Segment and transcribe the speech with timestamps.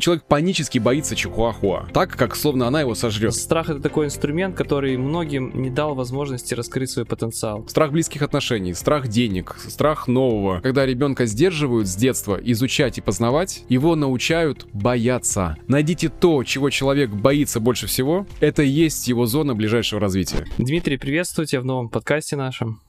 [0.00, 3.34] человек панически боится чихуахуа, так как словно она его сожрет.
[3.34, 7.66] Страх это такой инструмент, который многим не дал возможности раскрыть свой потенциал.
[7.68, 10.60] Страх близких отношений, страх денег, страх нового.
[10.60, 15.56] Когда ребенка сдерживают с детства изучать и познавать, его научают бояться.
[15.68, 20.46] Найдите то, чего человек боится больше всего, это и есть его зона ближайшего развития.
[20.58, 22.80] Дмитрий, приветствую тебя в новом подкасте нашем.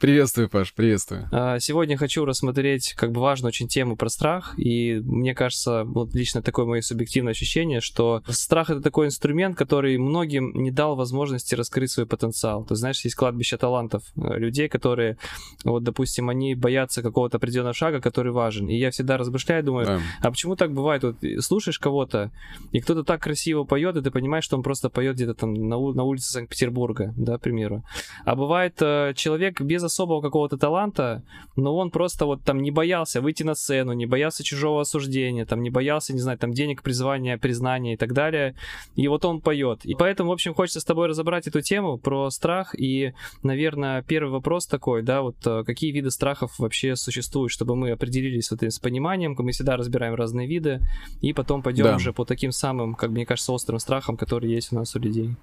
[0.00, 1.28] Приветствую, Паш, приветствую.
[1.30, 6.14] А, сегодня хочу рассмотреть как бы важную очень тему про страх, и мне кажется, вот
[6.14, 11.54] лично такое мое субъективное ощущение, что страх это такой инструмент, который многим не дал возможности
[11.54, 12.64] раскрыть свой потенциал.
[12.64, 15.16] Ты знаешь, есть кладбище талантов э, людей, которые,
[15.64, 18.68] вот, допустим, они боятся какого-то определенного шага, который важен.
[18.68, 20.00] И я всегда размышляю, думаю, да.
[20.20, 21.04] а почему так бывает?
[21.04, 22.32] Вот слушаешь кого-то,
[22.72, 25.78] и кто-то так красиво поет, и ты понимаешь, что он просто поет где-то там на,
[25.78, 27.84] на улице Санкт-Петербурга, да, к примеру.
[28.24, 31.22] А бывает э, человек без особого какого-то таланта,
[31.56, 35.62] но он просто вот там не боялся выйти на сцену, не боялся чужого осуждения, там
[35.62, 38.54] не боялся, не знаю, там денег, призвания, признания и так далее.
[38.96, 39.84] И вот он поет.
[39.84, 42.74] И поэтому, в общем, хочется с тобой разобрать эту тему про страх.
[42.78, 47.90] И, наверное, первый вопрос такой, да, вот э, какие виды страхов вообще существуют, чтобы мы
[47.92, 50.80] определились вот с пониманием, мы всегда разбираем разные виды,
[51.20, 51.96] и потом пойдем да.
[51.96, 55.36] уже по таким самым, как мне кажется, острым страхам, которые есть у нас у людей.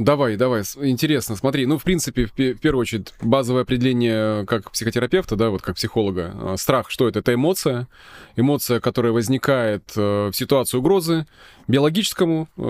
[0.00, 5.50] Давай, давай, интересно, смотри, ну, в принципе, в, первую очередь, базовое определение как психотерапевта, да,
[5.50, 7.18] вот как психолога, а, страх, что это?
[7.18, 7.86] Это эмоция,
[8.34, 11.26] эмоция, которая возникает э, в ситуации угрозы
[11.68, 12.62] биологическому э,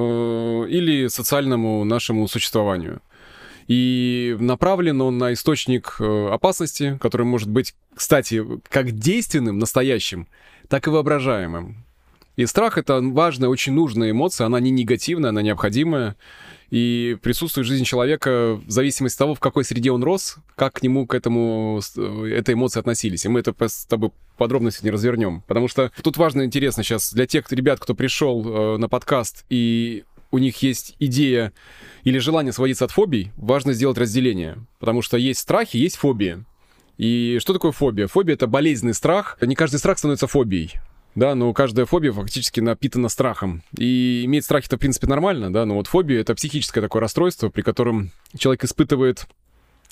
[0.70, 3.01] или социальному нашему существованию.
[3.69, 10.27] И направлен он на источник э, опасности, который может быть, кстати, как действенным, настоящим,
[10.67, 11.84] так и воображаемым.
[12.41, 16.16] И страх— это важная, очень нужная эмоция, она не негативная, она необходимая
[16.70, 20.77] и присутствует в жизни человека в зависимости от того, в какой среде он рос, как
[20.77, 23.27] к нему, к этому, э, этой эмоции относились.
[23.27, 25.42] И мы это с тобой подробно сегодня развернем.
[25.48, 29.44] Потому что тут важно и интересно сейчас для тех ребят, кто пришел э, на подкаст
[29.50, 31.52] и у них есть идея
[32.05, 34.56] или желание сводиться от фобий, важно сделать разделение.
[34.78, 36.42] Потому что есть страхи, есть фобии.
[36.96, 38.07] И что такое фобия?
[38.07, 39.36] Фобия— это болезненный страх.
[39.42, 40.80] Не каждый страх становится фобией
[41.14, 43.62] да, но каждая фобия фактически напитана страхом.
[43.76, 47.48] И иметь страхи это, в принципе, нормально, да, но вот фобия— это психическое такое расстройство,
[47.48, 49.26] при котором человек испытывает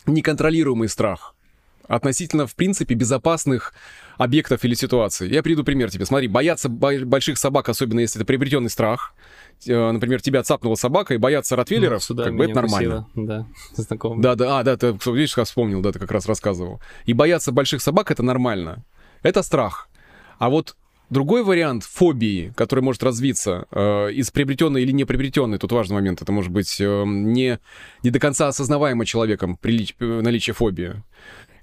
[0.06, 1.34] неконтролируемый страх
[1.88, 3.72] относительно, в принципе, безопасных
[4.18, 5.28] объектов или ситуаций.
[5.30, 6.04] Я приведу пример тебе.
[6.04, 9.14] Смотри, бояться больших собак, особенно если это приобретенный страх,
[9.66, 13.08] э, например, тебя цапнула собака, и бояться ротвейлеров, ну, как бы это нормально.
[13.14, 14.22] да, знакомо.
[14.22, 16.80] Да, да, а, да, ты, видишь, как вспомнил, да, ты как раз рассказывал.
[17.06, 18.84] И бояться больших собак— это нормально.
[19.22, 19.88] Это страх.
[20.38, 20.76] А вот
[21.10, 26.20] Другой вариант фобии, который может развиться э, из приобретенной или не приобретенной, тут важный момент,
[26.20, 27.58] это может быть э, не,
[28.02, 31.02] не до конца осознаваемо человеком прилич, э, наличие фобии.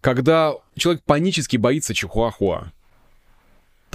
[0.01, 2.71] Когда человек панически боится чихуахуа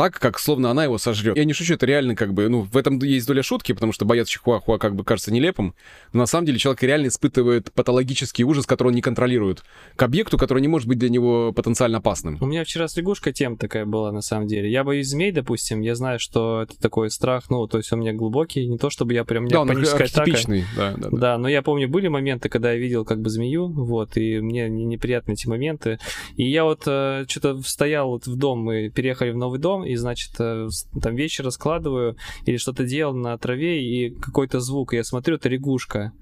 [0.00, 1.36] так, как словно она его сожрет.
[1.36, 4.06] Я не шучу, это реально как бы, ну, в этом есть доля шутки, потому что
[4.06, 5.74] бояться чихуахуа как бы кажется нелепым,
[6.14, 9.62] но на самом деле человек реально испытывает патологический ужас, который он не контролирует,
[9.96, 12.38] к объекту, который не может быть для него потенциально опасным.
[12.40, 14.70] У меня вчера с лягушкой тема такая была, на самом деле.
[14.70, 18.02] Я боюсь змей, допустим, я знаю, что это такой страх, ну, то есть он у
[18.02, 20.30] меня глубокий, не то чтобы я прям, у меня да, паническая атака.
[20.76, 21.08] Да, да, да.
[21.18, 24.70] да, но я помню, были моменты, когда я видел как бы змею, вот, и мне
[24.70, 25.98] неприятны эти моменты,
[26.36, 29.96] и я вот э, что-то стоял вот в дом, мы переехали в новый дом, и,
[29.96, 30.68] значит, э,
[31.02, 35.48] там вещи раскладываю или что-то делал на траве, и какой-то звук, и я смотрю, это
[35.48, 36.12] лягушка.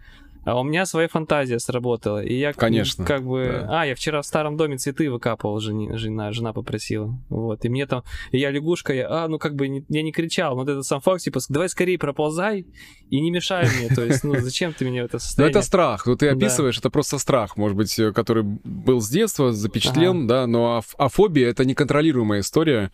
[0.49, 2.25] А у меня своя фантазия сработала.
[2.25, 3.65] И я Конечно, как бы...
[3.67, 3.83] Да.
[3.83, 7.19] А, я вчера в старом доме цветы выкапывал, жени, жена, жена попросила.
[7.29, 7.67] Вот.
[7.67, 8.03] И мне там...
[8.31, 9.09] И я лягушка, я...
[9.11, 11.69] А, ну как бы не, я не кричал, но вот это сам факт, типа, давай
[11.69, 12.67] скорее проползай
[13.11, 13.95] и не мешай мне.
[13.95, 15.53] То есть, ну зачем ты мне это состояние?
[15.53, 16.07] Ну это страх.
[16.07, 16.81] Ну ты описываешь, да.
[16.81, 20.29] это просто страх, может быть, э, который был с детства запечатлен, ага.
[20.29, 22.91] да, но а, а фобия— это неконтролируемая история,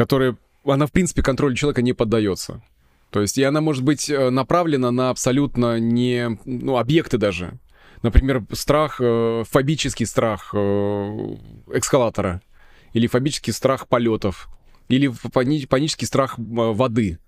[0.00, 0.34] которая
[0.64, 2.62] она, в принципе, контролю человека не поддается.
[3.10, 7.58] То есть, и она может быть э, направлена на абсолютно не, ну, объекты даже.
[8.02, 11.36] Например, страх, э, фобический страх э,
[11.74, 12.40] эскалатора,
[12.94, 14.48] или фобический страх полетов,
[14.88, 15.12] или
[15.66, 17.18] панический страх э, воды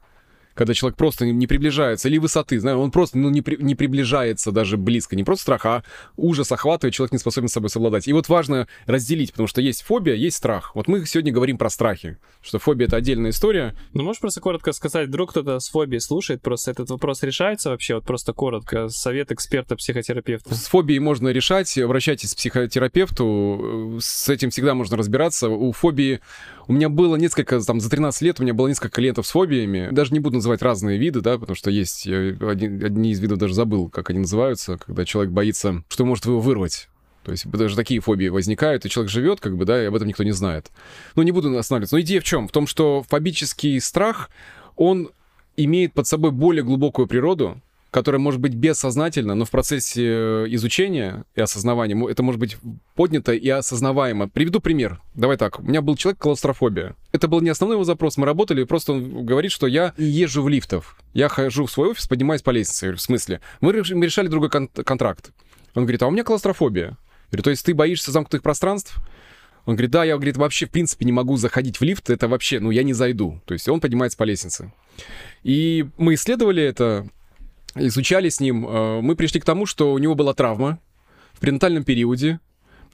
[0.54, 4.52] когда человек просто не приближается, или высоты, знаешь, он просто ну, не, при, не приближается
[4.52, 5.82] даже близко, не просто страх, а
[6.16, 8.08] ужас охватывает, человек не способен с собой совладать.
[8.08, 10.74] И вот важно разделить, потому что есть фобия, есть страх.
[10.74, 13.74] Вот мы сегодня говорим про страхи, что фобия— это отдельная история.
[13.92, 17.94] Ну, можешь просто коротко сказать, вдруг кто-то с фобией слушает, просто этот вопрос решается вообще,
[17.94, 20.54] вот просто коротко, совет эксперта-психотерапевта.
[20.54, 25.48] С фобией можно решать, обращайтесь к психотерапевту, с этим всегда можно разбираться.
[25.48, 26.20] У фобии
[26.66, 29.88] у меня было несколько, там, за 13 лет у меня было несколько клиентов с фобиями.
[29.90, 33.54] Даже не буду называть разные виды, да, потому что есть, один, одни из видов даже
[33.54, 36.88] забыл, как они называются, когда человек боится, что может его вырвать.
[37.24, 40.08] То есть даже такие фобии возникают, и человек живет, как бы, да, и об этом
[40.08, 40.70] никто не знает.
[41.14, 41.94] Но не буду останавливаться.
[41.94, 42.48] Но идея в чем?
[42.48, 44.28] В том, что фобический страх,
[44.76, 45.10] он
[45.56, 47.60] имеет под собой более глубокую природу,
[47.92, 52.56] которая может быть бессознательно, но в процессе э, изучения и осознавания это может быть
[52.94, 54.30] поднято и осознаваемо.
[54.30, 55.02] Приведу пример.
[55.14, 55.60] Давай так.
[55.60, 56.96] У меня был человек клаустрофобия.
[57.12, 58.16] Это был не основной его запрос.
[58.16, 60.96] Мы работали, просто он говорит, что я езжу в лифтов.
[61.12, 62.92] Я хожу в свой офис, поднимаюсь по лестнице.
[62.92, 63.42] В смысле?
[63.60, 65.30] Мы решали другой кон- контракт.
[65.74, 66.86] Он говорит, а у меня клаустрофобия.
[66.86, 66.96] Я
[67.30, 68.96] говорю, то есть ты боишься замкнутых пространств?
[69.66, 72.58] Он говорит, да, я, говорит, вообще в принципе не могу заходить в лифт, это вообще,
[72.58, 73.42] ну, я не зайду.
[73.44, 74.72] То есть он поднимается по лестнице.
[75.42, 77.06] И мы исследовали это,
[77.74, 80.78] изучали с ним, э, мы пришли к тому, что у него была травма
[81.32, 82.40] в пренатальном периоде.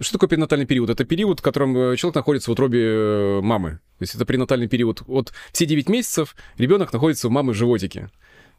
[0.00, 0.90] Что такое пренатальный период?
[0.90, 3.80] Это период, в котором э, человек находится в утробе э, мамы.
[3.98, 5.02] То есть это пренатальный период.
[5.06, 8.10] Вот все 9 месяцев ребенок находится у мамы в животике.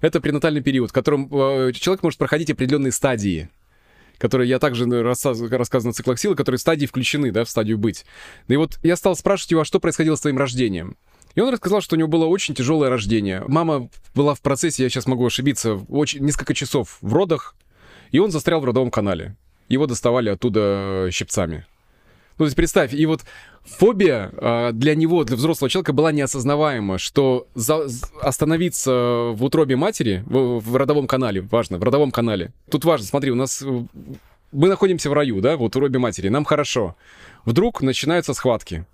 [0.01, 1.29] Это пренатальный период, в котором
[1.73, 3.49] человек может проходить определенные стадии
[4.17, 8.05] которые я также рассказываю на циклах которые стадии включены, да, в стадию быть.
[8.47, 10.97] И вот я стал спрашивать его, а что происходило с твоим рождением?
[11.39, 13.45] И он рассказал, что у него было очень тяжелое рождение.
[13.47, 17.55] Мама была в процессе, я сейчас могу ошибиться, очень, несколько часов в родах,
[18.11, 19.37] и он застрял в родовом канале.
[19.69, 21.65] Его доставали оттуда щипцами.
[22.37, 23.21] Ну, то есть представь, и вот
[23.63, 27.87] фобия э, для него, для взрослого человека была неосознаваема, что за,
[28.21, 28.91] остановиться
[29.31, 32.51] в утробе матери, в, в родовом канале, важно, в родовом канале.
[32.69, 33.63] Тут важно, смотри, у нас...
[34.51, 36.97] Мы находимся в раю, да, в утробе матери, нам хорошо.
[37.45, 38.85] Вдруг начинаются схватки.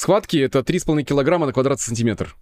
[0.00, 2.34] Схватки— это 3,5 килограмма на квадратный сантиметр.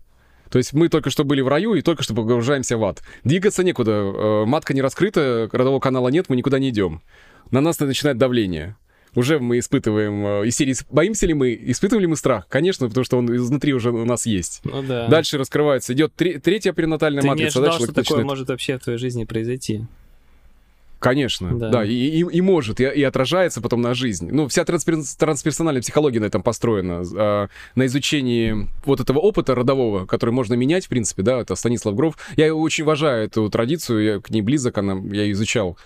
[0.49, 3.03] То есть мы только что были в раю и только что погружаемся в ад.
[3.25, 3.91] Двигаться некуда.
[3.91, 7.03] Э, матка не раскрыта, родового канала нет, мы никуда не идем.
[7.51, 8.77] На нас начинает давление.
[9.17, 11.59] Уже мы испытываем э, из серии «Боимся ли мы?
[11.61, 14.61] Испытывали мы страх?» Конечно, потому что он изнутри уже у нас есть.
[14.63, 15.09] Ну да.
[15.09, 15.93] Дальше раскрывается.
[15.95, 17.59] Идет третья перинатальная Ты матрица.
[17.59, 19.85] не ожидал, что такое может вообще в твоей жизни произойти?
[20.99, 24.31] Конечно, да, да и, и, и может, и, и отражается потом на жизнь.
[24.33, 30.07] Ну, вся транспер, трансперсональная психология на этом построена, э, на изучении вот этого опыта родового,
[30.07, 32.17] который можно менять, в принципе, да, это Станислав Гров.
[32.37, 35.79] Я очень уважаю эту традицию, я к ней близок, она, я ее изучал.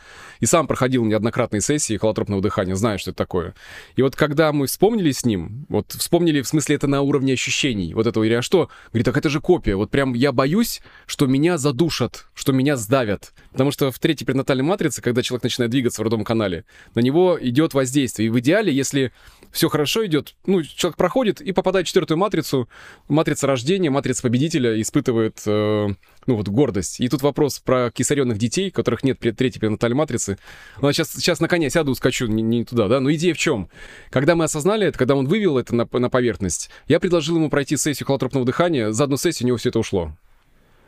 [0.43, 3.55] И сам проходил неоднократные сессии холотропного дыхания, знаю, что это такое.
[3.94, 7.94] И вот когда мы вспомнили с ним, вот вспомнили, в смысле, это на уровне ощущений,
[7.94, 8.69] вот этого, или а что?
[8.89, 9.77] Говорит, так это же копия.
[9.77, 13.35] Вот прям я боюсь, что меня задушат, что меня сдавят.
[13.53, 16.65] Потому что в третьей пренатальной матрице, когда человек начинает двигаться в родном канале,
[16.97, 18.27] на него идет воздействие.
[18.27, 19.12] И в идеале, если
[19.53, 22.69] все хорошо идет, ну, человек проходит и попадает в четвертую матрицу,
[23.06, 25.88] матрица рождения, матрица победителя, испытывает э,
[26.27, 27.01] ну вот гордость.
[27.01, 30.39] И тут вопрос про кисаренных детей, которых нет третьей перинатальной матрицы.
[30.81, 33.01] Ну, сейчас, сейчас на коня сяду, скачу не, не туда, да?
[33.01, 33.69] Но идея в чем?
[34.11, 37.77] Когда мы осознали это, когда он вывел это на, на поверхность, я предложил ему пройти
[37.77, 40.13] сессию холотропного дыхания, за одну сессию у него все это ушло.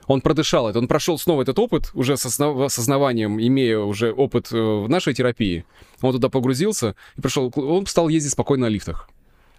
[0.06, 4.56] Он продышал это, он прошел снова этот опыт, уже с осознаванием, имея уже опыт э,
[4.56, 5.64] в нашей терапии.
[6.02, 9.08] Он туда погрузился и пришел, он стал ездить спокойно на лифтах.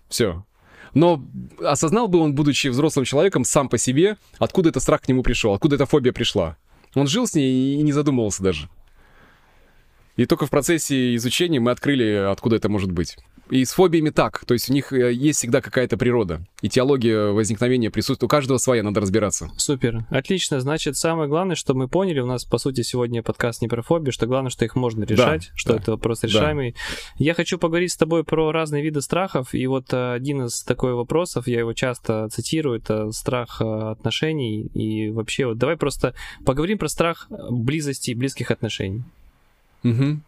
[0.07, 0.45] Все.
[0.95, 1.24] Но
[1.59, 5.53] осознал бы он, будучи взрослым человеком, сам по себе, откуда этот страх к нему пришел,
[5.53, 6.57] откуда эта фобия пришла.
[6.95, 8.69] Он жил с ней и не задумывался даже.
[10.15, 13.18] И только в процессе изучения мы открыли, откуда это может быть.
[13.50, 16.42] И с фобиями так, то есть у них э, есть всегда какая-то природа.
[16.62, 18.24] И теология возникновения присутствует.
[18.24, 19.51] У каждого своя, надо разбираться.
[19.57, 20.06] Супер.
[20.09, 20.59] Отлично.
[20.59, 24.12] Значит, самое главное, что мы поняли, у нас, по сути, сегодня подкаст не про фобию,
[24.12, 26.71] что главное, что их можно решать, да, что да, это вопрос решаемый.
[26.71, 26.77] Да.
[27.18, 29.53] Я хочу поговорить с тобой про разные виды страхов.
[29.53, 34.63] И вот э, один из такой вопросов, я его часто цитирую, это страх э, отношений.
[34.74, 36.15] И вообще, вот давай просто
[36.45, 39.03] поговорим про страх близости и близких отношений.
[39.84, 40.19] Угу.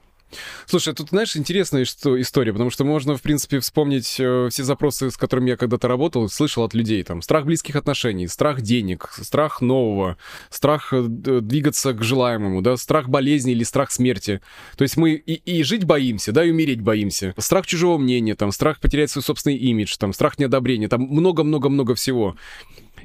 [0.66, 5.10] Слушай, тут, знаешь, интересная что, история, потому что можно, в принципе, вспомнить э, все запросы,
[5.10, 7.02] с которыми я когда-то работал, слышал от людей.
[7.04, 10.18] Там страх близких отношений, страх денег, страх нового,
[10.50, 14.42] страх э, двигаться к желаемому, да, страх болезни или страх смерти.
[14.76, 17.34] То есть мы и, и жить боимся, да, и умереть боимся.
[17.38, 22.36] Страх чужого мнения, там, страх потерять свой собственный имидж, там, страх неодобрения, там много-много-много всего.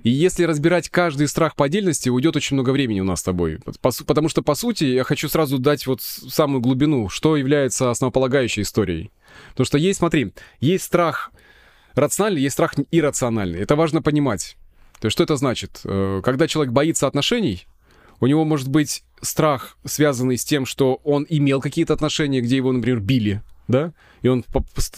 [0.03, 3.61] И если разбирать каждый страх по отдельности, уйдет очень много времени у нас с тобой.
[3.81, 9.11] Потому что, по сути, я хочу сразу дать вот самую глубину, что является основополагающей историей.
[9.51, 11.31] Потому что есть, смотри, есть страх
[11.95, 13.61] рациональный, есть страх иррациональный.
[13.61, 14.57] Это важно понимать.
[15.01, 15.81] То есть что это значит?
[15.85, 17.67] Э, когда человек боится отношений,
[18.21, 22.73] у него может быть страх, связанный с тем, что он имел какие-то отношения, где его,
[22.73, 24.45] например, били, да, и он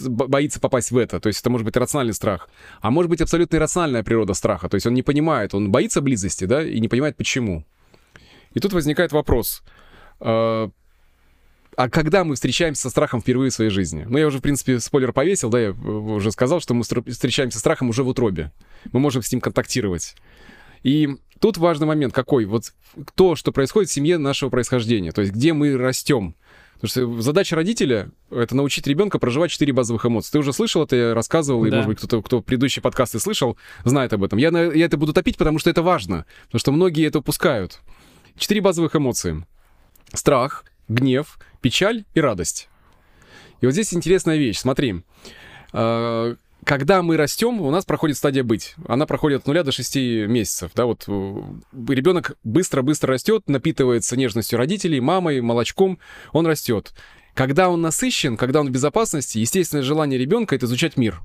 [0.01, 1.19] боится попасть в это.
[1.19, 2.49] То есть это может быть рациональный страх.
[2.81, 4.69] А может быть абсолютно иррациональная природа страха.
[4.69, 7.65] То есть он не понимает, он боится близости, да, и не понимает почему.
[8.53, 9.63] И тут возникает вопрос.
[10.19, 10.69] Э,
[11.77, 14.05] а когда мы встречаемся со страхом впервые в своей жизни?
[14.07, 17.61] Ну, я уже, в принципе, спойлер повесил, да, я уже сказал, что мы встречаемся с
[17.61, 18.51] страхом уже в утробе.
[18.91, 20.15] Мы можем с ним контактировать.
[20.83, 22.45] И тут важный момент какой?
[22.45, 22.73] Вот
[23.15, 25.11] то, что происходит в семье нашего происхождения.
[25.11, 26.35] То есть где мы растем.
[26.85, 30.31] Потому что задача родителя— это научить ребенка проживать четыре базовых эмоции.
[30.31, 31.67] Ты уже слышал это, я рассказывал, да.
[31.67, 34.37] и, может быть, кто-то, кто предыдущие подкасты слышал, знает об этом.
[34.37, 37.79] Я, я это буду топить, потому что это важно, потому что многие это упускают.
[38.37, 39.45] Четыре базовых эмоции.
[40.13, 42.69] Страх, гнев, печаль и радость.
[43.61, 44.59] И вот здесь интересная вещь.
[44.59, 45.03] Смотри,
[45.73, 48.75] а, когда мы растем, у нас проходит стадия быть.
[48.87, 49.95] Она проходит от нуля до 6
[50.27, 50.71] месяцев.
[50.75, 51.41] Да, вот э,
[51.89, 55.99] ребенок быстро-быстро растет, напитывается нежностью родителей, мамой, молочком,
[56.33, 56.93] он растет.
[57.35, 61.21] Когда он насыщен, когда он в безопасности, естественное желание ребенка это изучать мир.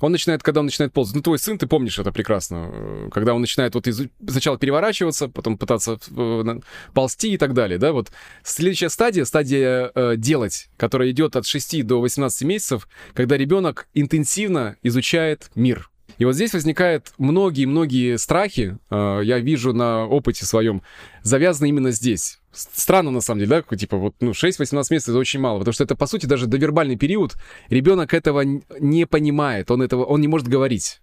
[0.00, 1.14] Он начинает, когда он начинает ползать.
[1.14, 2.70] Ну, твой сын, ты помнишь это прекрасно.
[2.72, 4.02] Э, когда он начинает вот из...
[4.26, 6.60] сначала переворачиваться, потом пытаться э,
[6.94, 8.10] ползти и так далее, да, вот.
[8.42, 14.76] Следующая стадия, стадия э, делать, которая идет от 6 до 18 месяцев, когда ребенок интенсивно
[14.82, 15.89] изучает мир.
[16.20, 20.82] И вот здесь возникают многие-многие страхи, э, я вижу на опыте своем,
[21.22, 22.40] завязаны именно здесь.
[22.52, 25.82] Странно, на самом деле, да, типа вот, ну, 6-18 месяцев это очень мало, потому что
[25.82, 27.36] это, по сути, даже довербальный период,
[27.70, 31.00] ребенок этого не понимает, он этого, он не может говорить.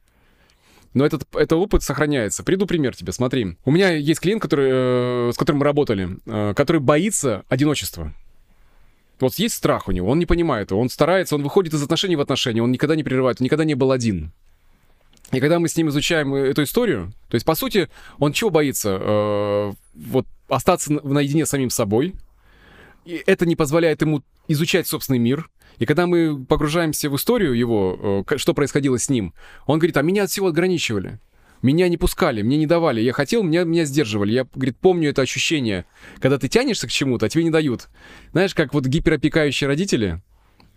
[0.94, 2.44] Но этот, этот опыт сохраняется.
[2.44, 3.58] Приду пример тебе, смотри.
[3.66, 8.14] У меня есть клиент, который, э, с которым мы работали, э, который боится одиночества.
[9.20, 12.16] Вот есть страх у него, он не понимает его, он старается, он выходит из отношений
[12.16, 14.32] в отношения, он никогда не прерывает, он никогда не был один.
[15.32, 18.50] И когда мы с ним изучаем э, эту историю, то есть, по сути, он чего
[18.50, 18.98] боится?
[19.00, 22.16] Э, вот остаться наедине с самим собой.
[23.06, 25.50] И это не позволяет ему изучать собственный мир.
[25.80, 29.34] И когда мы погружаемся в историю его, э, что происходило с ним,
[29.66, 31.20] он говорит, а меня от всего ограничивали.
[31.62, 33.02] Меня не пускали, мне не давали.
[33.02, 34.32] Я хотел, меня, меня сдерживали.
[34.32, 35.86] Я, говорит, помню это ощущение,
[36.20, 37.88] когда ты тянешься к чему-то, а тебе не дают.
[38.32, 40.22] Знаешь, как вот гиперопекающие родители,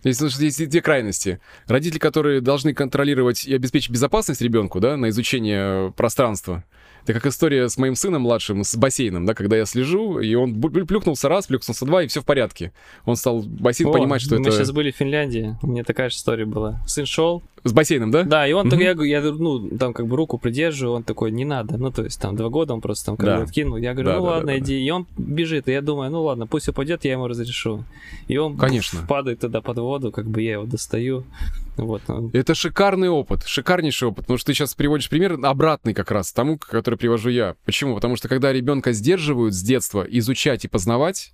[0.08, 1.40] есть, есть две крайности.
[1.66, 6.64] Родители, которые должны контролировать и обеспечить безопасность ребенку, да, на изучение пространства.
[7.04, 10.60] Это как история с моим сыном младшим, с бассейном, да, когда я слежу, и он
[10.60, 12.72] плюхнулся раз, плюхнулся два, и все в порядке.
[13.04, 14.50] Он стал бассейн О, понимать, что мы это...
[14.50, 16.80] Мы сейчас были в Финляндии, у меня такая же история была.
[16.86, 18.22] Сын шел, с бассейном, да?
[18.22, 19.04] Да, и он, mm-hmm.
[19.04, 21.76] я, я, ну, там как бы руку придерживаю, он такой, не надо.
[21.76, 23.36] Ну, то есть там два года он просто там как да.
[23.36, 23.76] бы откинул.
[23.76, 24.74] Я говорю, да, ну да, ладно, да, иди.
[24.74, 24.80] Да.
[24.80, 27.84] И он бежит, и я думаю, ну ладно, пусть упадет, я ему разрешу.
[28.28, 29.00] И он Конечно.
[29.06, 31.24] падает туда под воду, как бы я его достаю.
[31.84, 32.02] Вот.
[32.32, 34.24] Это шикарный опыт, шикарнейший опыт.
[34.24, 37.56] Потому что ты сейчас приводишь пример обратный как раз тому, который привожу я.
[37.64, 37.94] Почему?
[37.94, 41.32] Потому что когда ребенка сдерживают с детства изучать и познавать,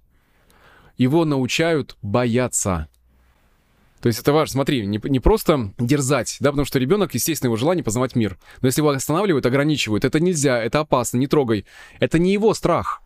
[0.96, 2.88] его научают бояться.
[4.00, 7.56] То есть это важно, смотри, не, не просто дерзать, да, потому что ребенок, естественно, его
[7.56, 8.38] желание познавать мир.
[8.60, 11.66] Но если его останавливают, ограничивают, это нельзя, это опасно, не трогай.
[11.98, 13.02] Это не его страх.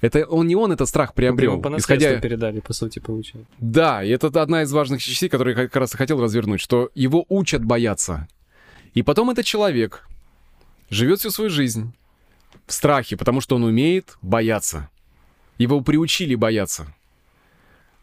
[0.00, 1.60] Это он не он этот страх приобрел.
[1.60, 2.18] По исходя...
[2.20, 3.50] передали, по сути, получается.
[3.58, 6.90] Да, и это одна из важных частей, которые я как раз и хотел развернуть, что
[6.94, 8.28] его учат бояться.
[8.94, 10.06] И потом этот человек
[10.90, 11.92] живет всю свою жизнь
[12.66, 14.90] в страхе, потому что он умеет бояться.
[15.58, 16.86] Его приучили бояться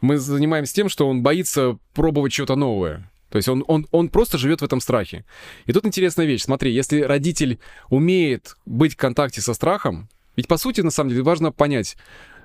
[0.03, 3.09] мы занимаемся тем, что он боится пробовать что-то новое.
[3.29, 5.23] То есть он, он, он просто живет в этом страхе.
[5.65, 6.43] И тут интересная вещь.
[6.43, 7.57] Смотри, если родитель
[7.89, 11.95] умеет быть в контакте со страхом, ведь по сути, на самом деле, важно понять,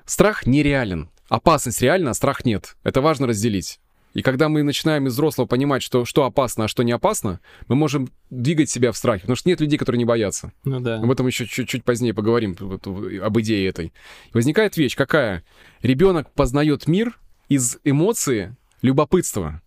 [0.05, 1.09] страх нереален.
[1.29, 2.77] Опасность реальна, а страх нет.
[2.85, 3.81] Это важно разделить.
[4.15, 7.77] И когда мы начинаем из взрослого понимать, что, что опасно, а что не опасно, мы
[7.77, 9.21] можем двигать себя в страхе.
[9.21, 10.53] Потому что нет людей, которые не боятся.
[10.65, 10.97] Ну да.
[10.97, 13.93] Об этом еще чуть-чуть позднее поговорим, вот, об идее этой.
[14.33, 15.45] Возникает вещь какая?
[15.83, 17.19] Ребенок познает мир
[17.49, 19.61] из эмоции любопытства.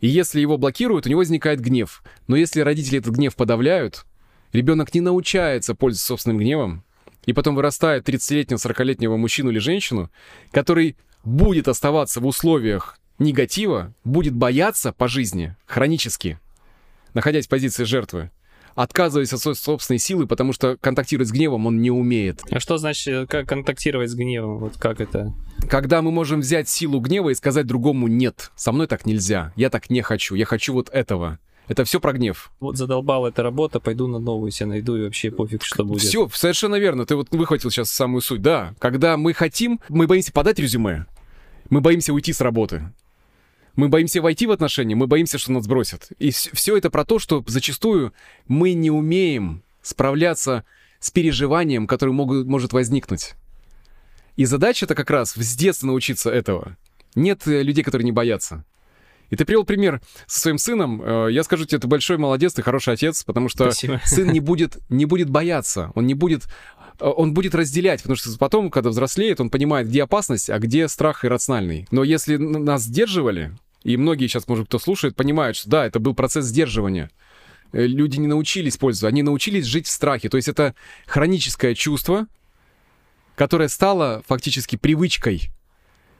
[0.00, 2.02] И если его блокируют, у него возникает гнев.
[2.26, 4.04] Но если родители этот гнев подавляют,
[4.52, 6.84] ребенок не научается пользоваться собственным гневом,
[7.26, 10.10] и потом вырастает 30-летнего, 40-летнего мужчину или женщину,
[10.52, 16.38] который будет оставаться в условиях негатива, будет бояться по жизни хронически,
[17.14, 18.30] находясь в позиции жертвы,
[18.74, 22.42] отказываясь от собственной силы, потому что контактировать с гневом он не умеет.
[22.50, 24.58] А что значит как контактировать с гневом?
[24.58, 25.34] Вот как это?
[25.68, 29.70] Когда мы можем взять силу гнева и сказать другому «нет, со мной так нельзя, я
[29.70, 31.38] так не хочу, я хочу вот этого».
[31.70, 32.50] Это все про гнев.
[32.58, 36.02] Вот задолбала эта работа, пойду на новую себе найду и вообще пофиг, что будет.
[36.02, 37.06] Все, совершенно верно.
[37.06, 38.42] Ты вот выхватил сейчас самую суть.
[38.42, 41.06] Да, когда мы хотим, мы боимся подать резюме,
[41.68, 42.92] мы боимся уйти с работы.
[43.76, 46.08] Мы боимся войти в отношения, мы боимся, что нас бросят.
[46.18, 48.14] И все это про то, что зачастую
[48.48, 50.64] мы не умеем справляться
[50.98, 53.34] с переживанием, которое могут, может возникнуть.
[54.34, 56.76] И задача это как раз с детства научиться этого.
[57.14, 58.64] Нет э, людей, которые не боятся.
[59.30, 61.02] И ты привел пример со своим сыном.
[61.02, 64.00] Э, я скажу тебе, ты большой молодец, ты хороший отец, потому что Спасибо.
[64.04, 66.44] сын не будет, не будет бояться, он не будет
[67.00, 70.86] Э, он будет разделять, потому что потом, когда взрослеет, он понимает, где опасность, а где
[70.88, 71.86] страх иррациональный.
[71.90, 76.14] Но если нас сдерживали, и многие сейчас, может, кто слушает, понимают, что да, это был
[76.14, 77.10] процесс сдерживания.
[77.72, 80.28] Э, люди не научились пользоваться, они научились жить в страхе.
[80.28, 80.74] То есть это
[81.06, 82.26] хроническое чувство,
[83.34, 85.50] которое стало фактически привычкой.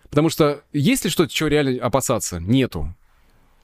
[0.09, 2.40] Потому что есть ли что-то, чего реально опасаться?
[2.40, 2.95] Нету.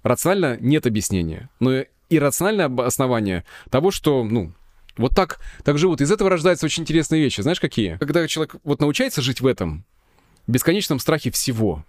[0.06, 1.50] Рационально нет объяснения.
[1.58, 4.52] Но иррациональное основание того, что, ну,
[4.96, 6.00] вот так, так живут.
[6.00, 7.40] Из этого рождаются очень интересные вещи.
[7.40, 7.96] Знаешь, какие?
[7.96, 9.84] Когда человек вот научается жить в этом,
[10.46, 11.84] бесконечном страхе всего,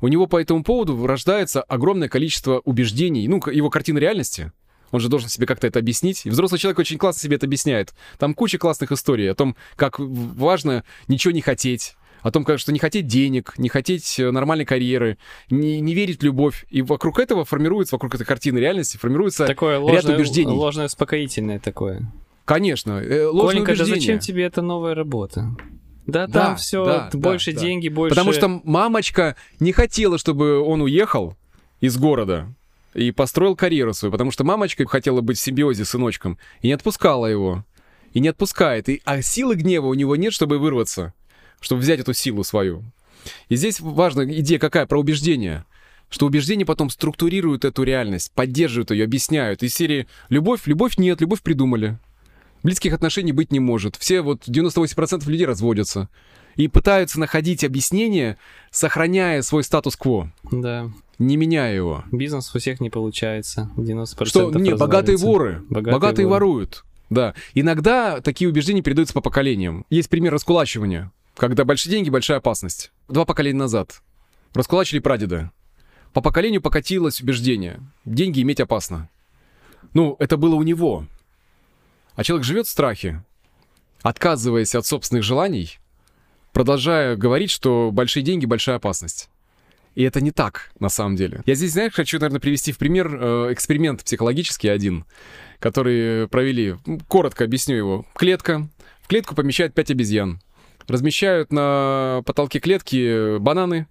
[0.00, 4.52] у него по этому поводу рождается огромное количество убеждений, ну, его картина реальности.
[4.90, 6.26] Он же должен себе как-то это объяснить.
[6.26, 7.94] И взрослый человек очень классно себе это объясняет.
[8.18, 12.78] Там куча классных историй о том, как важно ничего не хотеть, о том, что не
[12.78, 15.18] хотеть денег, не хотеть э, нормальной карьеры,
[15.48, 16.66] не, не верить в любовь.
[16.70, 20.52] И вокруг этого формируется, вокруг этой картины реальности, формируется такое ложное, ряд убеждений.
[20.52, 22.12] Ложное успокоительное такое.
[22.44, 23.94] Конечно, э, ложное Коленька, убеждение.
[23.94, 25.56] да зачем тебе эта новая работа?
[26.06, 27.60] Да, Да, там все да, больше да.
[27.60, 28.14] деньги, больше.
[28.14, 31.36] Потому что мамочка не хотела, чтобы он уехал
[31.80, 32.52] из города
[32.94, 36.72] и построил карьеру свою, потому что мамочка хотела быть в симбиозе с сыночком и не
[36.72, 37.64] отпускала его.
[38.12, 38.88] И не отпускает.
[38.88, 41.14] И, а силы гнева у него нет, чтобы вырваться,
[41.60, 42.82] чтобы взять эту силу свою.
[43.48, 44.86] И здесь важна идея какая?
[44.86, 45.64] Про убеждение.
[46.08, 49.62] Что убеждения потом структурируют эту реальность, поддерживают ее, объясняют.
[49.62, 51.98] Из серии «Любовь, любовь нет, любовь придумали».
[52.64, 53.96] Близких отношений быть не может.
[53.96, 56.08] Все вот 98% людей разводятся.
[56.56, 58.38] И пытаются находить объяснение,
[58.70, 60.90] сохраняя свой статус-кво, Да.
[61.20, 62.02] Не меняя его.
[62.10, 63.70] Бизнес у всех не получается.
[63.76, 65.62] 90% Что, не, богатые воры.
[65.68, 66.46] Богатые Богатые, воры.
[66.46, 66.84] воруют.
[67.10, 67.34] Да.
[67.54, 69.84] Иногда такие убеждения передаются по поколениям.
[69.90, 72.90] Есть пример раскулачивания, когда большие деньги, большая опасность.
[73.08, 74.00] Два поколения назад.
[74.54, 75.52] Раскулачили прадеда.
[76.14, 77.80] По поколению покатилось убеждение.
[78.06, 79.10] Деньги иметь опасно.
[79.92, 81.04] Ну, это было у него.
[82.14, 83.22] А человек живет в страхе,
[84.02, 85.78] отказываясь от собственных желаний,
[86.52, 89.28] продолжая говорить, что большие деньги— большая опасность.
[89.94, 91.42] И это не так, на самом деле.
[91.46, 95.04] Я здесь, знаешь, хочу, наверное, привести в пример э, эксперимент психологический один,
[95.58, 96.76] который провели.
[97.08, 98.06] Коротко объясню его.
[98.14, 98.68] Клетка.
[99.02, 100.40] В клетку помещают 5 обезьян.
[100.86, 103.86] Размещают на потолке клетки бананы,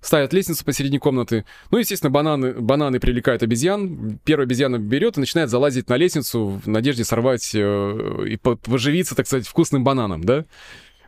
[0.00, 1.44] ставят лестницу посередине комнаты.
[1.70, 4.18] Ну, естественно, бананы, бананы привлекают обезьян.
[4.24, 9.14] Первая обезьяна берет и начинает залазить на лестницу в надежде сорвать э, и по- поживиться,
[9.14, 10.44] так сказать, вкусным бананом, да?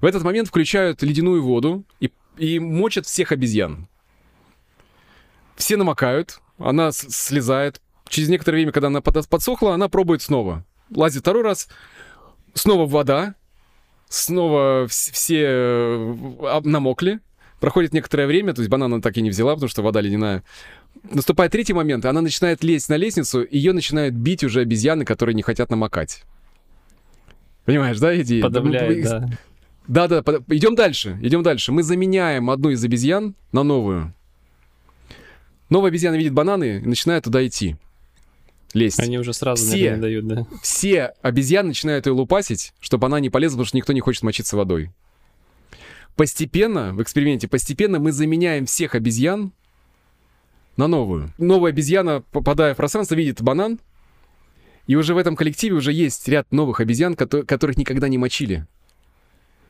[0.00, 3.88] В этот момент включают ледяную воду и, и мочат всех обезьян.
[5.57, 7.81] Все намокают, она слезает.
[8.09, 10.64] Через некоторое время, когда она под- подсохла, она пробует снова.
[10.95, 11.69] Лазит второй раз,
[12.55, 13.35] снова вода,
[14.09, 17.21] снова вс- все э, намокли.
[17.59, 20.45] Проходит некоторое время, то есть банан она так и не взяла, потому что вода ледяная.
[21.11, 25.42] Наступает третий момент, она начинает лезть на лестницу, ее начинают бить уже обезьяны, которые не
[25.42, 26.23] хотят намокать.
[27.64, 28.42] Понимаешь, да, идея?
[28.42, 29.05] Подавляет,
[29.88, 30.07] да.
[30.07, 31.73] да, да, идем дальше, идем дальше.
[31.73, 34.14] Мы заменяем одну из обезьян на новую.
[35.68, 37.76] Новая обезьяна видит бананы и начинает туда идти.
[38.72, 39.00] Лезть.
[39.00, 39.96] Они уже сразу Все.
[39.96, 40.46] дают, да.
[40.62, 44.57] Все обезьяны начинают ее лупасить, чтобы она не полезла, потому что никто не хочет мочиться
[44.57, 44.90] водой.
[46.14, 49.52] Постепенно, в эксперименте, постепенно мы заменяем всех обезьян
[50.76, 51.33] на новую.
[51.38, 53.79] Новая обезьяна, попадая в пространство, видит банан,
[54.87, 58.66] и уже в этом коллективе уже есть ряд новых обезьян, кото- которых никогда не мочили,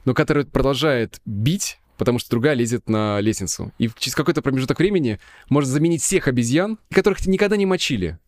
[0.05, 3.73] но которые продолжают бить, потому что другая лезет на лестницу.
[3.79, 8.19] И через какой-то промежуток времени можно заменить всех обезьян, которых никогда не мочили.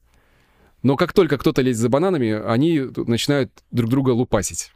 [0.82, 4.72] Но как только кто-то лезет за бананами, они начинают друг друга лупасить.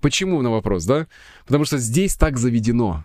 [0.00, 1.06] Почему на вопрос, да?
[1.46, 3.04] Потому что здесь так заведено.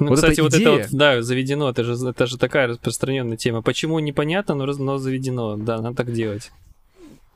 [0.00, 2.68] Ну, Вот кстати, эта вот это идея- вот, да, заведено, это же, это же такая
[2.68, 3.60] распространенная тема.
[3.62, 6.50] Почему непонятно, но, но заведено, да, надо так делать.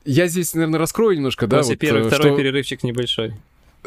[0.05, 3.33] Я здесь, наверное, раскрою немножко, да, После вот, первый, э, второй что- перерывчик небольшой.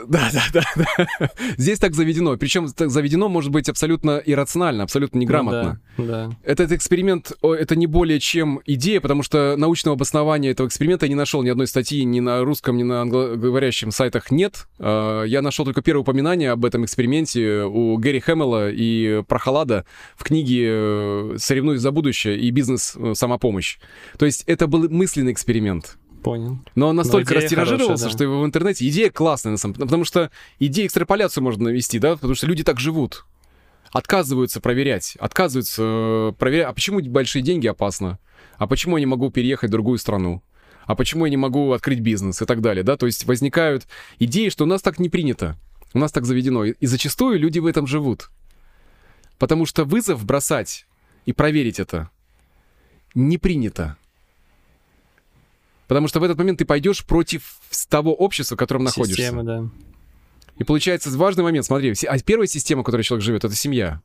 [0.09, 1.31] Да, да, да, да.
[1.59, 2.37] Здесь так заведено.
[2.37, 5.81] Причем так заведено может быть абсолютно иррационально, абсолютно неграмотно.
[5.97, 6.37] Ну да, да.
[6.43, 11.17] Этот эксперимент, это не более чем идея, потому что научного обоснования этого эксперимента я не
[11.17, 14.67] нашел ни одной статьи ни на русском, ни на англоговорящем сайтах нет.
[14.79, 19.85] А, Я нашел только первое упоминание об этом эксперименте у Гэри Хэмилла и Прохолада
[20.17, 22.95] в книге э, «Соревнуюсь за будущее» и «Бизнес.
[22.97, 23.79] э, Самопомощь».
[24.19, 25.99] То есть это был мысленный эксперимент.
[26.23, 26.59] Понял.
[26.75, 28.11] Но он настолько идея растиражировался, хорошая, да.
[28.11, 32.15] что его в интернете идея классная, на самом потому что идея экстраполяцию можно навести, да,
[32.15, 33.25] потому что люди так живут.
[33.93, 38.19] Отказываются проверять, отказываются э, проверять, а почему большие деньги опасно?
[38.57, 40.43] А почему я не могу переехать в другую страну?
[40.85, 42.97] А почему я не могу открыть бизнес и так далее, да?
[42.97, 43.87] То есть возникают
[44.19, 45.57] идеи, что у нас так не принято,
[45.95, 46.65] у нас так заведено.
[46.65, 48.31] И зачастую люди в этом живут.
[49.39, 50.87] Потому что вызов бросать
[51.25, 52.11] и проверить это
[53.15, 53.97] не принято.
[55.91, 59.23] Потому что в этот момент ты пойдешь против того общества, в котором находишься.
[59.23, 59.69] Система, да.
[60.57, 64.01] И получается важный момент, смотри, а первая система, в которой человек живет, это семья.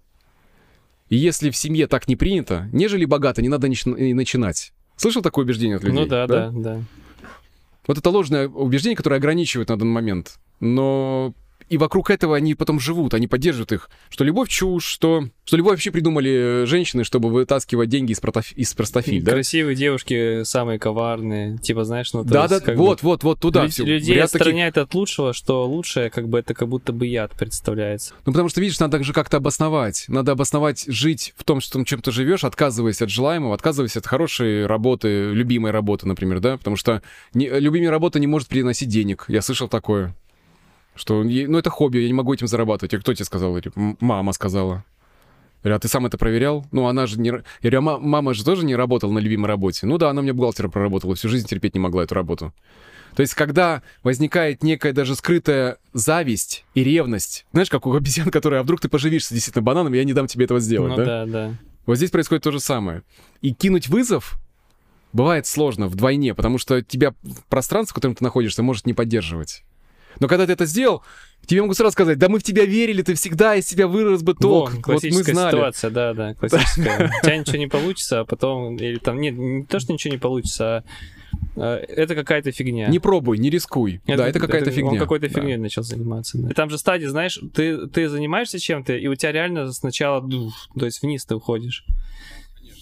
[1.09, 4.73] И если в семье так не принято, нежели богато, не надо и начинать.
[4.95, 5.99] Слышал такое убеждение от людей?
[5.99, 6.81] ну да, да, да.
[7.85, 10.39] Вот это ложное убеждение, которое ограничивает на данный момент.
[10.59, 11.35] Но
[11.69, 13.89] и вокруг этого они потом живут, они поддерживают их.
[14.09, 18.51] Что любовь чушь, что, что любовь вообще придумали женщины, чтобы вытаскивать деньги из, протоф...
[18.53, 19.31] из простофиль, да?
[19.31, 22.23] Красивые девушки самые коварные, типа, знаешь, ну...
[22.23, 23.83] то Да, есть, да, как вот, бы, вот, вот туда лю- все.
[23.83, 27.31] Людей Ряд таких- отстраняет от лучшего, что лучшее, как бы, это как будто бы яд
[27.31, 28.13] представляется.
[28.25, 30.05] Ну, потому что, видишь, надо же как-то обосновать.
[30.07, 34.65] Надо обосновать жить в том, что, чем ты живешь, отказываясь от желаемого, отказываясь от хорошей
[34.65, 36.57] работы, любимой работы, например, да?
[36.57, 37.01] Потому что
[37.33, 39.25] не, любимая работа не может приносить денег.
[39.27, 40.15] Я слышал такое.
[40.95, 42.93] Что, ну, это хобби, я не могу этим зарабатывать.
[42.93, 43.57] И кто тебе сказал?
[43.57, 44.83] «М- Мама сказала.
[45.63, 46.65] Я говорю, а ты сам это проверял?
[46.71, 47.29] Ну, она же не...
[47.29, 49.85] Я говорю, а ма- мама же тоже не работала на любимой работе.
[49.87, 52.53] Ну да, она мне бухгалтера проработала, всю жизнь терпеть не могла эту работу.
[53.15, 58.59] То есть, когда возникает некая даже скрытая зависть и ревность, знаешь, как у обезьян, которые,
[58.59, 61.05] а вдруг ты поживишься действительно бананом, я не дам тебе этого сделать, ну да?
[61.05, 61.53] да, да.
[61.85, 63.03] Вот здесь происходит то же самое.
[63.41, 64.37] И кинуть вызов
[65.13, 67.13] бывает сложно вдвойне, потому что тебя
[67.49, 69.63] пространство, в котором ты находишься, может не поддерживать.
[70.19, 71.03] Но когда ты это сделал,
[71.45, 74.33] тебе могут сразу сказать, да мы в тебя верили, ты всегда из тебя вырос бы
[74.33, 74.69] толк.
[74.69, 75.51] Во, вот классическая знали.
[75.55, 77.11] ситуация, да, да, классическая.
[77.21, 80.19] У тебя ничего не получится, а потом, или там, нет, не то, что ничего не
[80.19, 80.83] получится,
[81.57, 82.87] а э, это какая-то фигня.
[82.87, 84.01] Не пробуй, не рискуй.
[84.07, 84.91] да, это какая-то фигня.
[84.91, 85.33] Он какой-то Да.
[85.33, 86.37] фигней начал заниматься.
[86.37, 86.49] да.
[86.53, 90.27] Там же стадия, знаешь, ты, ты занимаешься чем-то, и у тебя реально сначала,
[90.77, 91.85] то есть вниз ты уходишь.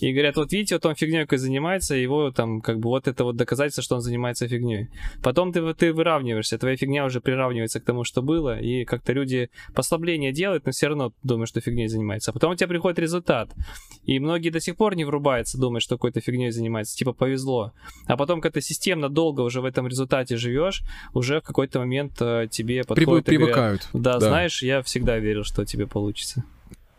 [0.03, 3.23] И говорят, вот видите, вот он фигней какой занимается, его там, как бы, вот это
[3.23, 4.89] вот доказательство, что он занимается фигней.
[5.21, 9.49] Потом ты, ты выравниваешься, твоя фигня уже приравнивается к тому, что было, и как-то люди
[9.73, 12.31] послабление делают, но все равно думают, что фигней занимается.
[12.31, 13.49] А потом у тебя приходит результат.
[14.03, 17.71] И многие до сих пор не врубаются, думают, что какой-то фигней занимается, типа повезло.
[18.05, 22.17] А потом, когда ты системно долго уже в этом результате живешь, уже в какой-то момент
[22.19, 23.89] э, тебе Прибы- подходят и говорят, привыкают.
[23.93, 24.19] да, Да.
[24.19, 26.43] знаешь, я всегда верил, что тебе получится.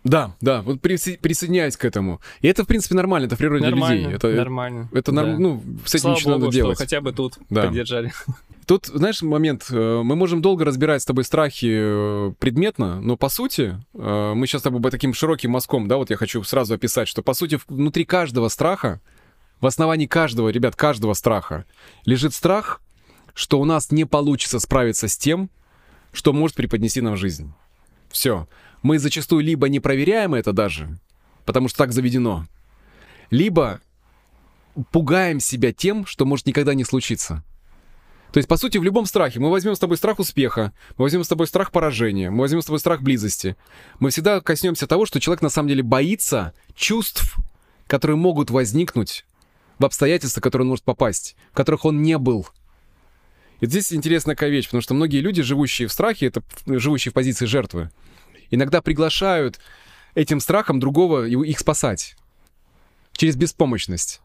[0.04, 2.20] Да, да, вот присо- присоединяюсь к этому.
[2.42, 4.16] И это, в принципе, нормально, это в природе нормально, людей.
[4.16, 4.88] Это, нормально.
[4.92, 5.38] это норм- да.
[5.38, 6.78] ну, с этим Слава ничего богу, надо делать.
[6.78, 7.62] хотя бы тут Да.
[7.62, 8.12] поддержали.
[8.66, 13.28] Тут, знаешь, момент, э, мы можем долго разбирать с тобой страхи э, предметно, но по
[13.28, 17.06] сути, э, мы сейчас с тобой таким широким мазком, да, вот я хочу сразу описать,
[17.06, 19.02] что по сути внутри каждого страха,
[19.60, 21.66] в основании каждого, ребят, каждого страха,
[22.06, 22.80] лежит страх,
[23.34, 25.50] что у нас не получится справиться с тем,
[26.12, 27.52] что может преподнести нам жизнь.
[28.10, 28.48] Все.
[28.84, 30.98] Мы зачастую либо не проверяем это даже,
[31.46, 32.46] потому что так заведено,
[33.30, 33.80] либо
[34.92, 37.42] пугаем себя тем, что может никогда не случиться.
[38.30, 41.24] То есть, по сути, в любом страхе мы возьмем с тобой страх успеха, мы возьмем
[41.24, 43.56] с тобой страх поражения, мы возьмем с тобой страх близости.
[44.00, 47.36] Мы всегда коснемся того, что человек на самом деле боится чувств,
[47.86, 49.24] которые могут возникнуть
[49.78, 52.46] в обстоятельства, в которые он может попасть, в которых он не был.
[53.60, 57.14] И здесь интересная такая вещь, потому что многие люди, живущие в страхе, это живущие в
[57.14, 57.90] позиции жертвы,
[58.50, 59.60] иногда приглашают
[60.14, 62.16] этим страхом другого их спасать
[63.12, 64.20] через беспомощность.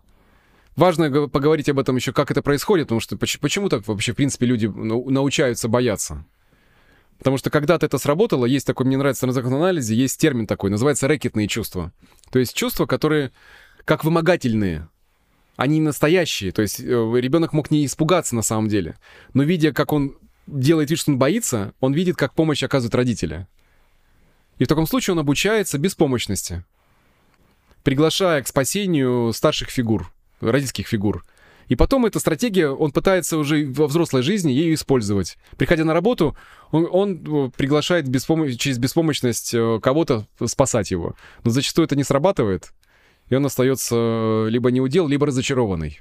[0.76, 4.16] Важно поговорить об этом еще, как это происходит, потому что поч- почему так вообще, в
[4.16, 6.26] принципе, люди нау- научаются бояться.
[7.18, 11.08] Потому что когда-то это срработало, есть такой, мне нравится на анализе, есть термин такой, называется
[11.08, 11.92] рэкетные чувства.
[12.32, 13.32] То есть чувства, которые
[13.84, 14.88] как вымогательные.
[15.58, 16.54] Они настоящие.
[16.54, 18.98] То есть э, ребенок мог не испугаться на самом деле.
[19.34, 20.16] Но видя, как он
[20.48, 23.48] делает вид, что он боится, он видит, как помощь оказывают родители.
[24.60, 26.64] И в таком случае он обучается беспомощности,
[27.84, 31.26] приглашая к спасению старших фигур, родительских фигур.
[31.70, 35.38] И потом эта стратегия, он пытается уже во взрослой жизни ею использовать.
[35.56, 36.36] Приходя на работу,
[36.72, 41.16] он, он, э, приглашает беспомо- через беспомощность э, кого-то спасать его.
[41.44, 42.74] Но зачастую это не срабатывает,
[43.30, 46.00] и он остается э, либо неудел, либо разочарованный.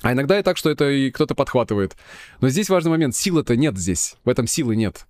[0.00, 1.94] А иногда и так, что это и кто-то подхватывает.
[2.40, 3.14] Но здесь важный момент.
[3.14, 4.16] Силы-то нет здесь.
[4.24, 5.06] В этом силы нет.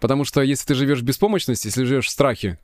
[0.00, 2.58] Потому что если ты живешь в беспомощности, если живешь в страхе,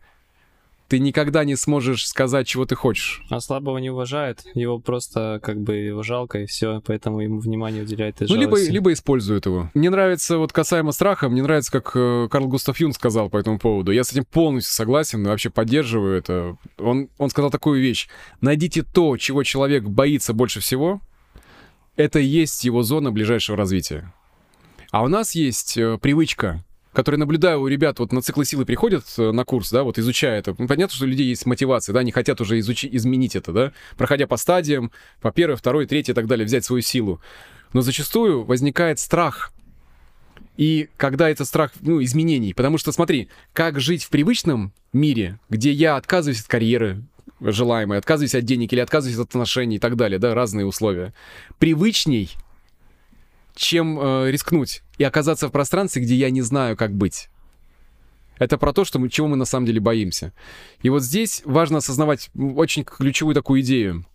[0.91, 3.23] ты никогда не сможешь сказать, чего ты хочешь.
[3.31, 7.85] А слабого не уважают, его просто как бы его жалко и все, поэтому ему внимание
[7.85, 9.71] уделяет и Ну, либо, либо используют его.
[9.73, 13.61] Мне нравится, вот касаемо страха, мне нравится, как э, Карл Густав Юн сказал по этому
[13.61, 13.93] поводу.
[13.93, 16.57] Я с этим полностью согласен и вообще поддерживаю это.
[16.77, 18.09] Он, он сказал такую вещь.
[18.41, 21.01] Найдите то, чего человек боится больше всего,
[21.95, 24.13] это и есть его зона ближайшего развития.
[24.91, 26.65] А у нас есть э, привычка,
[27.01, 30.39] которую наблюдаю у ребят, вот на циклы силы приходят э, на курс, да, вот изучая
[30.39, 30.55] это.
[30.59, 33.73] Ну, Понятно, что у людей есть мотивация, да, они хотят уже изучи- изменить это, да,
[33.97, 37.19] проходя по стадиям, по первой, второй, третьей и так далее, взять свою силу.
[37.73, 39.51] Но зачастую возникает страх.
[40.59, 42.53] И когда это страх, ну, изменений.
[42.53, 47.03] Потому что, смотри, как жить в привычном мире, где я отказываюсь от карьеры
[47.41, 51.15] желаемой, отказываюсь от денег или отказываюсь от отношений и так далее, да, разные условия.
[51.59, 52.29] Привычней,
[53.55, 57.29] чем э, рискнуть и оказаться в пространстве, где я не знаю, как быть.
[58.39, 60.33] Это про то, что мы, чего мы на самом деле боимся.
[60.83, 64.07] И вот здесь важно осознавать очень ключевую такую идею.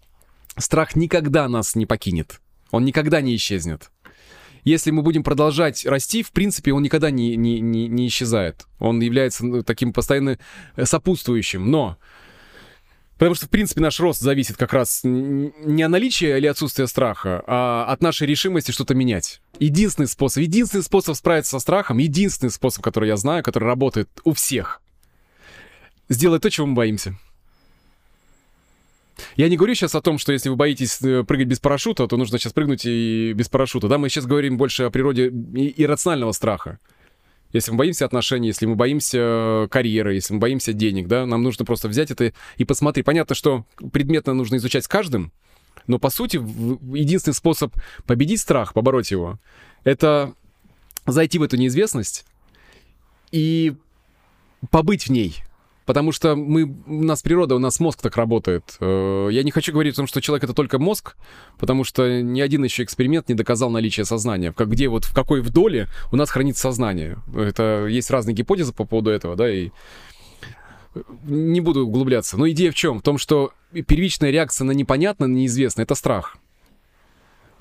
[0.57, 2.41] Страх никогда нас не покинет.
[2.71, 3.91] Он никогда не исчезнет.
[4.63, 8.65] если мы будем продолжать расти, в принципе, он никогда не, не, не, не исчезает.
[8.79, 10.39] Он является ну, таким постоянно
[10.81, 11.69] сопутствующим.
[11.69, 11.97] Но
[13.17, 17.43] Потому что, в принципе, наш рост зависит как раз не от наличия или отсутствия страха,
[17.47, 19.41] а от нашей решимости что-то менять.
[19.57, 24.33] Единственный способ, единственный способ справиться со страхом, единственный способ, который я знаю, который работает у
[24.33, 24.81] всех,
[26.09, 27.17] сделать то, чего мы боимся.
[29.37, 32.17] Я не говорю сейчас о том, что если вы боитесь э, прыгать без парашюта, то
[32.17, 33.87] нужно сейчас прыгнуть и без парашюта.
[33.87, 36.79] Да, мы сейчас говорим больше о природе иррационального страха.
[37.55, 41.41] Если мы боимся отношений, если мы боимся э, карьеры, если мы боимся денег, да, нам
[41.41, 43.05] нужно просто взять это и посмотреть.
[43.05, 45.31] Понятно, что предметно нужно изучать с каждым,
[45.87, 47.73] но по сути единственный способ
[48.05, 49.39] победить страх, побороть его,
[49.85, 50.33] это
[51.05, 52.25] зайти в эту неизвестность
[53.31, 53.73] и
[54.69, 55.37] побыть в ней.
[55.85, 58.75] Потому что мы, у нас природа, у нас мозг так работает.
[58.79, 61.15] Э, я не хочу говорить о том, что человек— это только мозг,
[61.59, 64.51] потому что ни один еще эксперимент не доказал наличие сознания.
[64.51, 67.17] Как, где вот в какой вдоле у нас хранится сознание.
[67.35, 69.69] Это есть разные гипотезы по поводу этого, да, и
[71.23, 72.37] не буду углубляться.
[72.37, 72.99] Но идея в чем?
[72.99, 76.37] В том, что первичная реакция на непонятное, на неизвестное— это страх.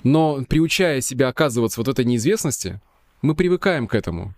[0.03, 2.81] Но приучая себя оказываться вот этой неизвестности,
[3.21, 4.33] мы привыкаем к этому.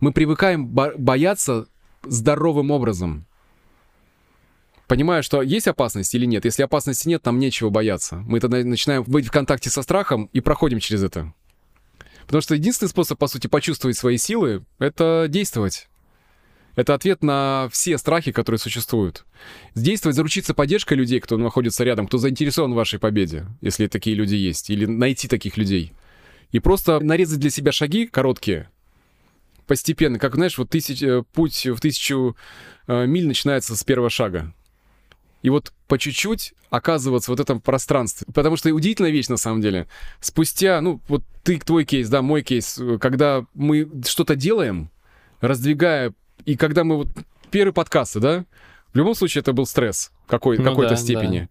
[0.00, 1.66] Мы привыкаем бо- бояться
[2.02, 3.26] здоровым образом
[4.88, 6.44] понимаю, что есть опасность или нет.
[6.44, 8.16] Если опасности нет, нам нечего бояться.
[8.16, 11.32] Мы тогда начинаем быть в контакте со страхом и проходим через это.
[12.26, 15.88] Потому что единственный способ, по сути, почувствовать свои силы— это действовать.
[16.74, 19.24] Это ответ на все страхи, которые существуют.
[19.74, 24.36] Действовать, заручиться поддержкой людей, кто находится рядом, кто заинтересован в вашей победе, если такие люди
[24.36, 25.92] есть, или найти таких людей.
[26.52, 28.70] И просто нарезать для себя шаги короткие,
[29.68, 30.18] постепенно.
[30.18, 32.36] Как, знаешь, вот тысяч, э, путь в тысячу
[32.88, 34.52] э, миль начинается с первого шага
[35.42, 38.26] и вот по чуть-чуть оказываться в этом пространстве.
[38.34, 39.86] Потому что удивительная вещь на самом деле.
[40.20, 44.90] Спустя, ну, вот ты, твой кейс, да, мой кейс, когда мы что-то делаем,
[45.40, 46.12] раздвигая,
[46.44, 47.08] и когда мы вот
[47.50, 48.44] первый подкасты, да,
[48.92, 51.48] в любом случае это был стресс какой, ну, какой-то да, степени.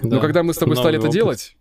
[0.00, 0.08] Да.
[0.08, 0.20] Но да.
[0.20, 1.08] когда мы с тобой Новый стали опыт.
[1.08, 1.56] это делать,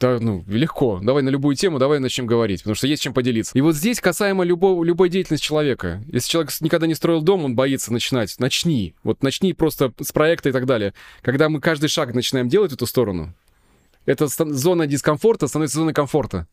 [0.00, 1.00] да, ну, легко.
[1.02, 3.52] Давай на любую тему, давай начнем говорить, потому что есть чем поделиться.
[3.56, 6.02] И вот здесь касаемо любого, любой деятельности человека.
[6.12, 8.38] Если человек никогда не строил дом, он боится начинать.
[8.38, 8.94] Начни.
[9.02, 10.94] Вот начни просто с проекта и так далее.
[11.22, 13.34] Когда мы каждый шаг начинаем делать в эту сторону,
[14.06, 16.46] эта зона дискомфорта становится зоной комфорта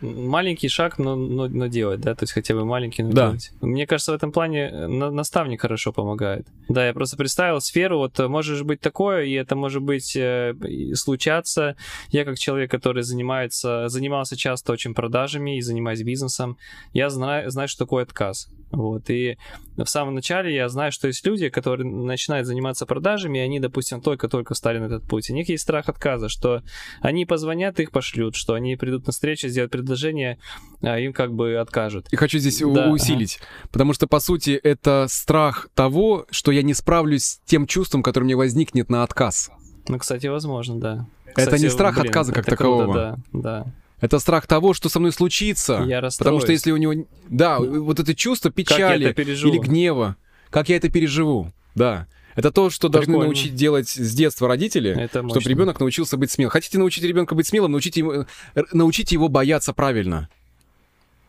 [0.00, 3.26] маленький шаг, но, но, но делать, да, то есть хотя бы маленький, но да.
[3.28, 3.52] делать.
[3.60, 6.46] Мне кажется, в этом плане э, на, наставник хорошо помогает.
[6.68, 10.54] Да, я просто представил сферу, вот э, может быть такое, и это может быть э,
[10.94, 11.76] случаться.
[12.10, 16.58] Я как человек, который занимается, занимался часто очень продажами и занимаюсь бизнесом,
[16.92, 18.48] я знаю, знаю, что такое отказ.
[18.74, 19.36] Вот, и
[19.76, 24.00] в самом начале я знаю, что есть люди, которые начинают заниматься продажами, и они, допустим,
[24.00, 25.30] только-только встали на этот путь.
[25.30, 26.62] У них есть страх отказа, что
[27.00, 30.38] они позвонят, их пошлют, что они придут на встречу, сделают предложение,
[30.82, 32.08] а им как бы откажут.
[32.12, 33.68] И хочу здесь да, усилить, ага.
[33.72, 38.26] потому что, по сути, это страх того, что я не справлюсь с тем чувством, которое
[38.26, 39.50] мне возникнет на отказ.
[39.88, 41.06] Ну, кстати, возможно, да.
[41.26, 42.84] Кстати, это не страх блин, отказа как такового.
[42.84, 43.74] Круто, да, да.
[44.04, 45.82] Это страх того, что со мной случится.
[45.86, 47.06] Я Потому что если у него...
[47.30, 50.16] Да, вот это чувство печали или гнева,
[50.50, 52.06] как я это переживу, да.
[52.34, 53.12] Это то, что Прикольно.
[53.12, 56.50] должны научить делать с детства родители, чтобы ребенок научился быть смелым.
[56.50, 58.26] Хотите научить ребенка быть смелым, научите его,
[58.72, 60.28] научите его бояться правильно.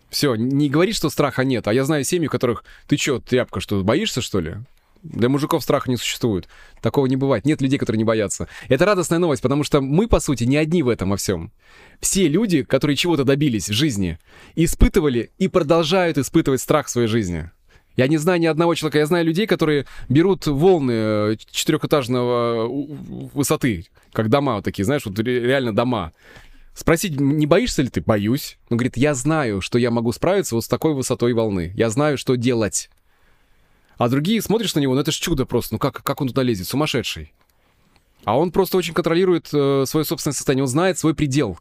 [0.09, 1.67] Все, не говори, что страха нет.
[1.69, 4.55] А я знаю семьи, у которых ты что, тряпка, что боишься, что ли?
[5.13, 6.47] Для мужиков страха не существует.
[6.81, 7.45] Такого не бывает.
[7.45, 8.47] Нет людей, которые не боятся.
[8.69, 11.51] Это радостная новость, потому что мы, по сути, не одни в этом во всем.
[11.99, 14.17] Все люди, которые чего-то добились в жизни,
[14.55, 17.51] испытывали и продолжают испытывать страх в своей жизни.
[17.95, 18.97] Я не знаю ни одного человека.
[18.97, 22.67] Я знаю людей, которые берут волны э, четырехэтажного
[23.33, 26.11] высоты, как дома вот такие, знаешь, вот реально дома.
[26.73, 28.01] Спросить, не боишься ли ты?
[28.01, 28.57] Боюсь.
[28.69, 31.71] Он говорит, я знаю, что я могу справиться вот с такой высотой волны.
[31.75, 32.89] Я знаю, что делать.
[33.97, 36.43] А другие смотришь на него, ну это ж чудо просто, ну как, как он туда
[36.43, 37.34] лезет, сумасшедший.
[38.23, 41.60] А он просто очень контролирует э, свое собственное состояние, он знает свой предел.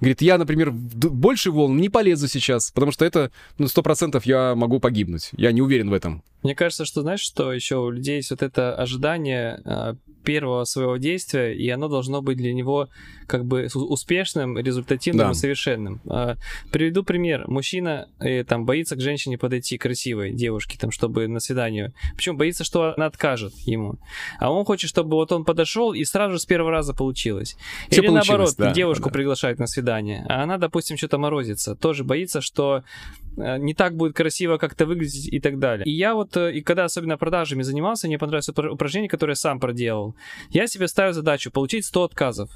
[0.00, 4.56] Говорит, я, например, больше волн не полезу сейчас, потому что это, ну, сто процентов я
[4.56, 5.30] могу погибнуть.
[5.36, 6.24] Я не уверен в этом.
[6.42, 10.96] Мне кажется, что, знаешь, что еще у людей есть вот это ожидание э, первого своего
[10.96, 12.88] действия, и оно должно быть для него
[13.26, 15.32] как бы успешным, результативным да.
[15.32, 16.00] и совершенным.
[16.10, 16.36] Э,
[16.70, 17.48] приведу пример.
[17.48, 21.92] Мужчина э, там боится к женщине подойти, красивой девушке, там, чтобы на свидание.
[22.16, 23.98] Причем боится, что она откажет ему.
[24.38, 27.56] А он хочет, чтобы вот он подошел и сразу же с первого раза получилось.
[27.88, 29.14] Все Или наоборот, да, девушку да.
[29.14, 31.74] приглашают на свидание, а она, допустим, что-то морозится.
[31.74, 32.82] Тоже боится, что
[33.36, 35.84] не так будет красиво как-то выглядеть и так далее.
[35.86, 39.60] И я вот, э, и когда особенно продажами занимался, мне понравилось упражнение, которое я сам
[39.60, 40.14] проделал.
[40.50, 42.50] Я себе ставил задачу получить 100 отказов.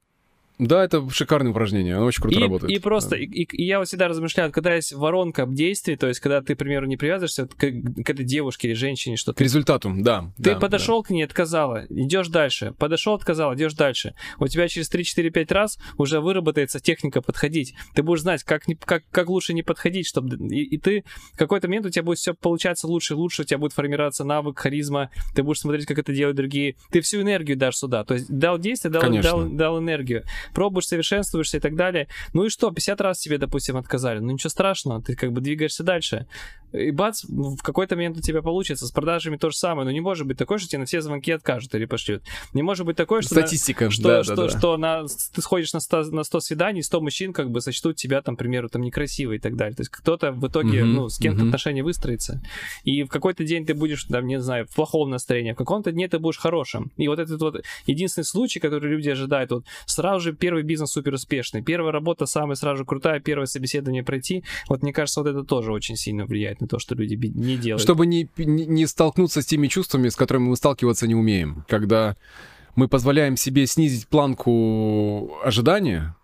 [0.59, 2.73] Да, это шикарное упражнение, оно очень круто и, работает.
[2.73, 3.17] И просто, да.
[3.19, 6.59] и, и я вот всегда размышляю, когда есть воронка действий, то есть когда ты, к
[6.59, 10.33] примеру, не привязываешься к, к этой девушке или женщине, что К результату, да.
[10.37, 12.75] Ты да, подошел к ней, отказала, идешь дальше.
[12.79, 14.15] Подошел, отказал, идешь дальше.
[14.39, 17.75] У тебя через 3-4-5 раз уже выработается техника подходить.
[17.95, 20.37] Ты будешь знать, как, не, как, как лучше не подходить, чтобы...
[20.37, 23.45] И, и ты в какой-то момент у тебя будет все получаться лучше и лучше, у
[23.45, 26.77] тебя будет формироваться навык, харизма, ты будешь смотреть, как это делают другие.
[26.91, 28.05] Ты всю энергию дашь сюда.
[28.05, 30.25] То есть дал действие, дал, дал, дал энергию.
[30.53, 32.09] Пробуешь, совершенствуешься и так далее.
[32.33, 34.19] Ну и что, 50 раз тебе, допустим, отказали.
[34.19, 36.27] Ну ничего страшного, ты как бы двигаешься дальше.
[36.73, 38.87] И бац, в какой-то момент у тебя получится.
[38.87, 39.85] С продажами то же самое.
[39.85, 42.23] Но не может быть такое, что тебе на все звонки откажут или пошлют.
[42.53, 43.35] Не может быть такое, что...
[43.35, 44.59] Статистика, на, что, да, что, да, да.
[44.59, 48.23] что на, ты сходишь на 100, на 100 свиданий, 100 мужчин как бы сочтут тебя,
[48.23, 49.75] там, к примеру, там, некрасивой и так далее.
[49.77, 51.47] То есть кто-то в итоге, mm-hmm, ну, с кем-то mm-hmm.
[51.47, 52.43] отношения выстроится.
[52.85, 56.09] И в какой-то день ты будешь, там, не знаю, в плохом настроении, в каком-то дне
[56.09, 56.93] ты будешь хорошим.
[56.97, 61.15] И вот этот вот единственный случай, который люди ожидают, вот сразу же первый бизнес супер
[61.15, 65.43] успешный, первая работа самая сразу же крутая, первое собеседование пройти, вот мне кажется, вот это
[65.45, 67.83] тоже очень сильно влияет на то, что люди не делают.
[67.83, 71.65] Чтобы не, не столкнуться с теми чувствами, с которыми мы сталкиваться не умеем.
[71.69, 72.17] Когда
[72.75, 76.15] мы позволяем себе снизить планку ожидания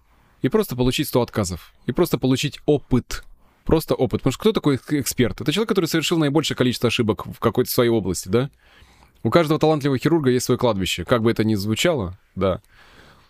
[0.43, 1.73] и просто получить 100 отказов.
[1.87, 3.25] И просто получить опыт.
[3.65, 4.21] Просто опыт.
[4.21, 5.41] Потому что кто такой эксперт?
[5.41, 8.51] Это человек, который совершил наибольшее количество ошибок в какой-то своей области, да?
[9.23, 11.05] У каждого талантливого хирурга есть свое кладбище.
[11.05, 12.61] Как бы это ни звучало, да.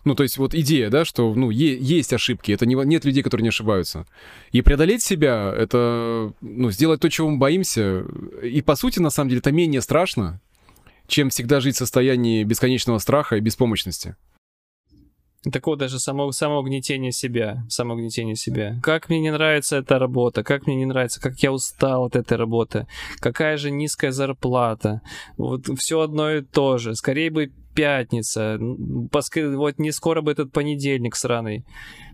[0.04, 3.44] Ну, то есть вот идея, да, что, ну, есть ошибки, это не, нет людей, которые
[3.44, 4.06] не ошибаются.
[4.50, 8.04] И преодолеть себя— это, ну, сделать то, чего мы боимся.
[8.42, 10.40] И, по сути, на самом деле, это менее страшно,
[11.06, 14.16] чем всегда жить в состоянии бесконечного страха и беспомощности.
[15.50, 18.78] Такого даже само, самоугнетения себя, самоугнетения себя.
[18.80, 22.36] Как мне не нравится эта работа, как мне не нравится, как я устал от этой
[22.36, 22.86] работы,
[23.18, 25.00] какая же низкая зарплата.
[25.36, 26.94] Вот все одно и то же.
[26.94, 31.64] Скорее бы пятница, вот не скоро бы этот понедельник сраный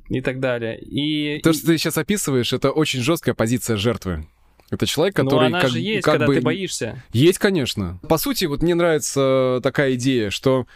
[0.09, 0.79] и так далее.
[0.81, 4.27] И, То, что ты сейчас описываешь, это очень жесткая позиция жертвы.
[4.71, 5.49] Это человек, который...
[5.51, 6.35] Но она как, же есть, как когда бы...
[6.35, 7.03] ты боишься.
[7.12, 7.99] Есть, конечно.
[8.09, 10.66] По сути, вот мне нравится такая идея, что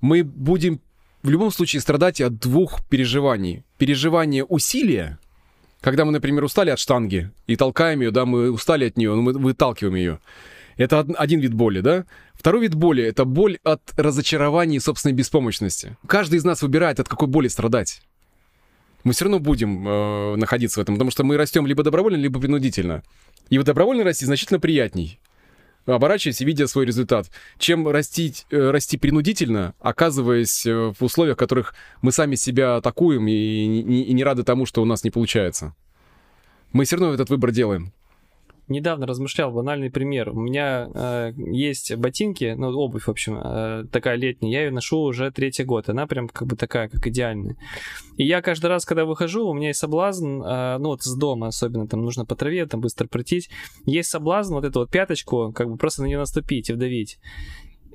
[0.00, 0.80] мы будем
[1.22, 3.64] в любом случае страдать от двух переживаний.
[3.78, 5.18] Переживание усилия,
[5.80, 9.22] когда мы, например, устали от штанги и толкаем ее, да, мы устали от нее, но
[9.22, 10.18] мы выталкиваем ее.
[10.76, 12.04] Это один вид боли, да?
[12.34, 15.96] Второй вид боли— это боль от разочарования и собственной беспомощности.
[16.06, 18.02] Каждый из нас выбирает, от какой боли страдать.
[19.04, 22.40] Мы все равно будем э, находиться в этом, потому что мы растем либо добровольно, либо
[22.40, 23.02] принудительно.
[23.50, 25.20] И вот добровольно расти значительно приятней
[25.86, 31.38] оборачиваясь и видя свой результат, чем расти, э, расти принудительно, оказываясь э, в условиях, в
[31.38, 35.10] которых мы сами себя атакуем и, и, и не рады тому, что у нас не
[35.10, 35.74] получается.
[36.72, 37.92] Мы все равно этот выбор делаем
[38.68, 40.30] недавно размышлял, банальный пример.
[40.30, 44.98] У меня э, есть ботинки, ну, обувь, в общем, э, такая летняя, я ее ношу
[44.98, 47.56] уже третий год, она прям как бы такая, как идеальная.
[48.16, 51.48] И я каждый раз, когда выхожу, у меня есть соблазн, э, ну, вот с дома
[51.48, 53.50] особенно, там нужно по траве, там быстро пройтись,
[53.84, 57.18] есть соблазн вот эту вот пяточку, как бы просто на нее наступить и вдавить.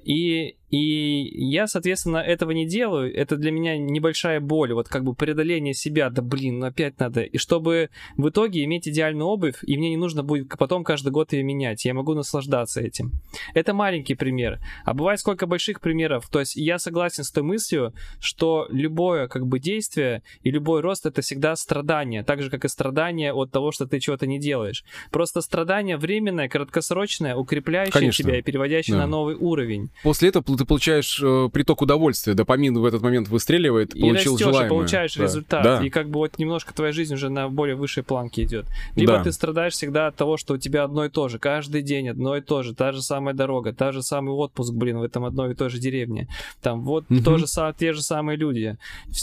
[0.03, 3.13] И и я, соответственно, этого не делаю.
[3.15, 6.09] Это для меня небольшая боль, вот как бы преодоление себя.
[6.09, 7.21] Да блин, ну опять надо.
[7.21, 11.31] И чтобы в итоге иметь идеальную обувь, и мне не нужно будет потом каждый год
[11.33, 11.85] ее менять.
[11.85, 13.13] Я могу наслаждаться этим.
[13.53, 14.59] Это маленький пример.
[14.83, 16.27] А бывает сколько больших примеров.
[16.29, 21.05] То есть я согласен с той мыслью, что любое как бы действие и любой рост
[21.05, 22.23] это всегда страдание.
[22.23, 24.83] Так же, как и страдание от того, что ты чего-то не делаешь.
[25.11, 28.23] Просто страдание временное, краткосрочное, укрепляющее Конечно.
[28.23, 29.03] тебя и переводящее да.
[29.03, 29.89] на новый уровень.
[30.03, 34.45] После этого ты получаешь э, приток удовольствия, допамин в этот момент выстреливает, и получил растешь,
[34.45, 34.65] желаемое.
[34.65, 35.23] И получаешь да.
[35.23, 35.85] результат, да.
[35.85, 38.65] и как бы вот немножко твоя жизнь уже на более высшей планке идет.
[38.95, 39.23] Либо да.
[39.23, 42.35] ты страдаешь всегда от того, что у тебя одно и то же, каждый день одно
[42.35, 45.51] и то же, та же самая дорога, та же самый отпуск, блин, в этом одной
[45.51, 46.27] и той же деревне.
[46.61, 47.21] Там вот угу.
[47.21, 47.45] то же,
[47.77, 48.77] те же самые люди,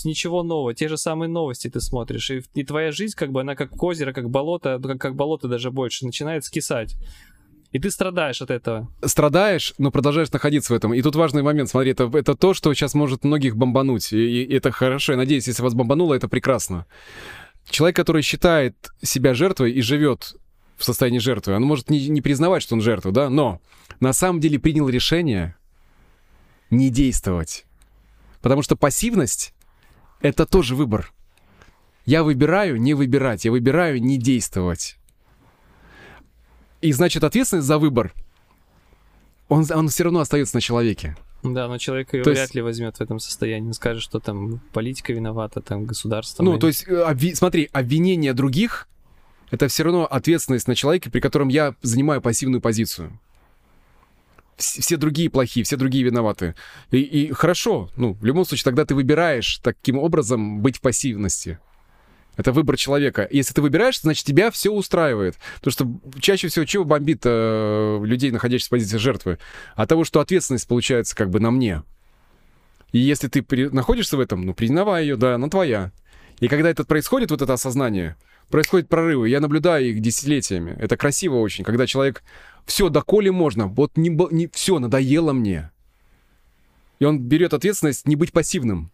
[0.04, 3.54] ничего нового, те же самые новости ты смотришь, и, и твоя жизнь как бы она
[3.54, 6.96] как озеро, как болото, как, как болото даже больше, начинает скисать.
[7.74, 8.88] И ты страдаешь от этого.
[9.04, 10.94] Страдаешь, но продолжаешь находиться в этом.
[10.94, 14.12] И тут важный момент, смотри, это, это то, что сейчас может многих бомбануть.
[14.12, 15.14] И, и это хорошо.
[15.14, 16.86] Я надеюсь, если вас бомбануло, это прекрасно.
[17.68, 20.36] Человек, который считает себя жертвой и живет
[20.76, 23.60] в состоянии жертвы, он может не, не признавать, что он жертва, да, но
[23.98, 25.56] на самом деле принял решение
[26.70, 27.64] не действовать.
[28.40, 29.52] Потому что пассивность—
[30.20, 31.12] это тоже выбор.
[32.06, 34.96] Я выбираю не выбирать, я выбираю не действовать.
[36.84, 38.12] И значит, ответственность за выбор,
[39.48, 41.16] он, он все равно остается на человеке.
[41.42, 42.54] Да, но человек ее то вряд есть...
[42.54, 43.68] ли возьмет в этом состоянии.
[43.68, 46.42] Он скажет, что там политика виновата, там государство.
[46.42, 47.32] Ну, то есть, э, обви...
[47.32, 48.86] смотри, обвинение других
[49.50, 53.18] это все равно ответственность на человеке, при котором я занимаю пассивную позицию.
[54.58, 56.54] все другие плохие, все другие виноваты.
[56.90, 61.58] И, и хорошо, ну, в любом случае, тогда ты выбираешь таким образом быть в пассивности.
[62.36, 63.28] Это выбор человека.
[63.30, 65.36] Если ты выбираешь, значит, тебя все устраивает.
[65.60, 69.38] Потому что чаще всего чего бомбит э, людей, находящихся в позиции жертвы?
[69.76, 71.82] От того, что ответственность получается как бы на мне.
[72.92, 73.68] И если ты при...
[73.68, 75.92] находишься в этом, ну, признавай ее, да, она твоя.
[76.40, 78.16] И когда это происходит, вот это осознание,
[78.48, 79.28] происходят прорывы.
[79.28, 80.76] Я наблюдаю их десятилетиями.
[80.78, 82.22] Это красиво очень, когда человек
[82.66, 85.70] все, доколе можно, вот не, не все, надоело мне.
[86.98, 88.90] И он берет ответственность не быть пассивным.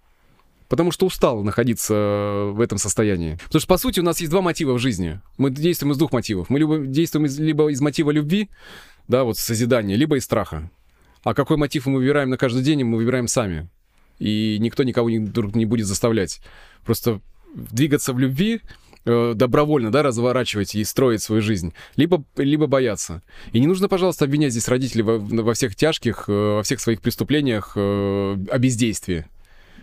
[0.71, 1.93] Потому что устал находиться
[2.53, 3.35] в этом состоянии.
[3.45, 5.21] Потому что, по сути, у нас есть два мотива в жизни.
[5.37, 6.49] Мы действуем из двух мотивов.
[6.49, 8.49] Мы либо действуем из, либо из мотива любви,
[9.07, 10.71] да, вот созидания, либо из страха.
[11.23, 13.69] А какой мотив мы выбираем на каждый день, мы выбираем сами.
[14.19, 15.19] И никто никого не,
[15.55, 16.41] не будет заставлять.
[16.85, 17.21] Просто
[17.55, 18.63] двигаться в любви
[19.07, 23.23] Э, добровольно, да, разворачивать и строить свою жизнь, либо, либо бояться.
[23.53, 27.01] И не нужно, пожалуйста, обвинять здесь родителей во, во всех тяжких, э, во всех своих
[27.01, 29.25] преступлениях э, о бездействии,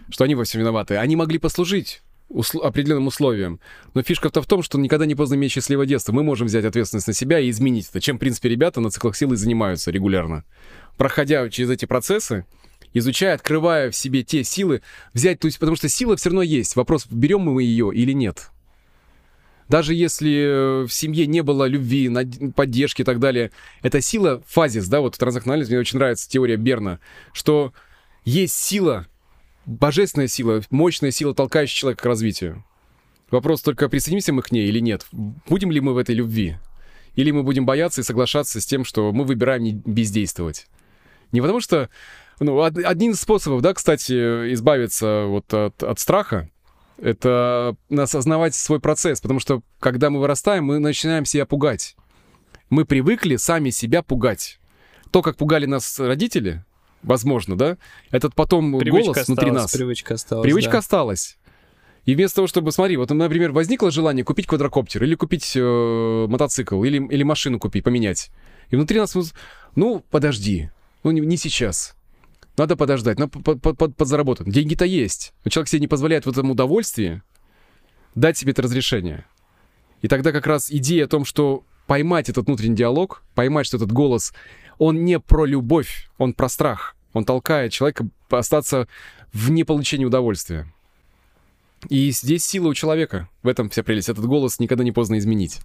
[0.10, 0.98] что они во всем виноваты.
[0.98, 3.60] Они могли послужить усл- определенным условиям.
[3.94, 6.12] Но фишка-то в том, что никогда не поздно иметь счастливое детство.
[6.12, 9.16] Мы можем взять ответственность на себя и изменить это, чем, в принципе, ребята на циклах
[9.16, 10.44] силы занимаются регулярно.
[10.98, 12.46] Проходя через эти процессы,
[12.94, 14.82] изучая, открывая в себе те силы,
[15.14, 16.76] взять, то есть, потому что сила все равно есть.
[16.76, 18.50] Вопрос, берем мы ее или нет.
[19.70, 22.10] Даже если в семье не было любви,
[22.56, 23.52] поддержки и так далее,
[23.82, 27.00] эта сила, фазис, да, вот в транзакционализме мне очень нравится теория Берна,
[27.34, 27.74] что
[28.24, 29.08] есть сила,
[29.68, 32.66] божественная сила, мощная сила, толкающая человека к развитию.
[33.30, 35.06] Вопрос только, присоединимся мы к ней или нет?
[35.12, 36.58] Будем ли мы в этой любви?
[37.16, 40.68] Или мы будем бояться и соглашаться с тем, что мы выбираем не бездействовать?
[41.32, 41.90] Не потому что...
[42.40, 44.14] Ну, один из способов, да, кстати,
[44.54, 46.52] избавиться вот от, от страха,
[47.00, 51.96] это осознавать свой процесс, потому что когда мы вырастаем, мы начинаем себя пугать.
[52.70, 54.60] Мы привыкли сами себя пугать.
[55.10, 56.64] То, как пугали нас родители,
[57.08, 57.78] возможно, да,
[58.12, 59.72] этот потом привычка голос осталась, внутри нас.
[59.72, 60.44] Привычка осталась.
[60.44, 60.78] Привычка да.
[60.80, 61.38] осталась.
[62.06, 66.84] И вместо того, чтобы, смотри, вот, например, возникло желание купить квадрокоптер, или купить э, мотоцикл,
[66.84, 68.30] или, или машину купить, поменять.
[68.70, 69.16] И внутри нас,
[69.76, 70.70] ну, подожди,
[71.04, 71.96] ну, не, не сейчас.
[72.58, 74.50] Надо подождать, надо под, под, под, подзаработать.
[74.50, 75.34] Деньги-то есть.
[75.44, 77.22] Но человек себе не позволяет в этом удовольствии
[78.16, 79.26] дать себе это разрешение.
[80.02, 83.92] И тогда как раз идея о том, что поймать этот внутренний диалог, поймать, что этот
[83.92, 84.34] голос,
[84.78, 86.97] он не про любовь, он про страх.
[87.18, 88.88] Он толкает человека остаться
[89.34, 90.72] в неполучении удовольствия.
[91.90, 93.28] И здесь сила у человека.
[93.44, 94.10] В этом вся прелесть.
[94.10, 95.60] Этот голос никогда не поздно изменить.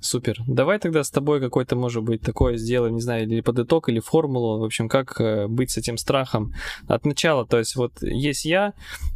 [0.00, 0.42] Супер.
[0.46, 4.00] Давай тогда с тобой какой-то, может быть, такое сделаем, не знаю, или под итог, или
[4.00, 6.54] формулу, в общем, как э, быть с этим страхом
[6.88, 7.46] от начала.
[7.46, 8.72] То есть вот есть я,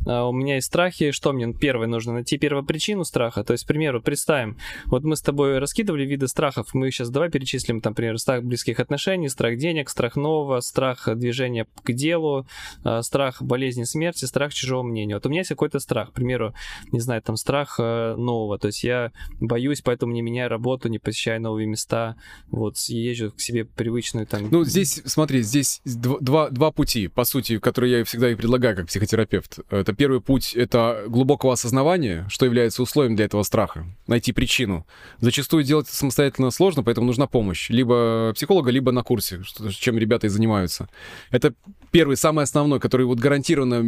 [0.07, 3.45] а, у меня есть страхи, что мне первое нужно найти первопричину страха.
[3.45, 7.31] То есть, к примеру, представим, вот мы с тобой раскидывали виды страхов, мы сейчас давай
[7.31, 12.47] перечислим, там, например, страх близких отношений, страх денег, страх нового, страх движения к делу,
[12.83, 15.15] а, страх болезни смерти, страх чужого мнения.
[15.15, 16.55] Вот у меня есть какой-то страх, к примеру,
[16.93, 20.89] не знаю, там, страх э, нового, то есть я боюсь, поэтому не меняю работу, работу,
[20.89, 22.17] не посещаю новые места,
[22.49, 24.49] вот, езжу к себе привычную там...
[24.51, 28.87] Ну, здесь, смотри, здесь два, два пути, по сути, которые я всегда и предлагаю как
[28.89, 29.61] психотерапевт.
[29.71, 34.87] Это первый путь— это глубокого осознавания, что является условием для этого страха, найти причину.
[35.21, 37.71] Зачастую делать это самостоятельно сложно, поэтому нужна помощь.
[37.71, 40.89] Либо психолога, либо на курсе, чем ребята и занимаются.
[41.31, 41.55] Это
[41.91, 43.81] первый, самый основной, который вот гарантированно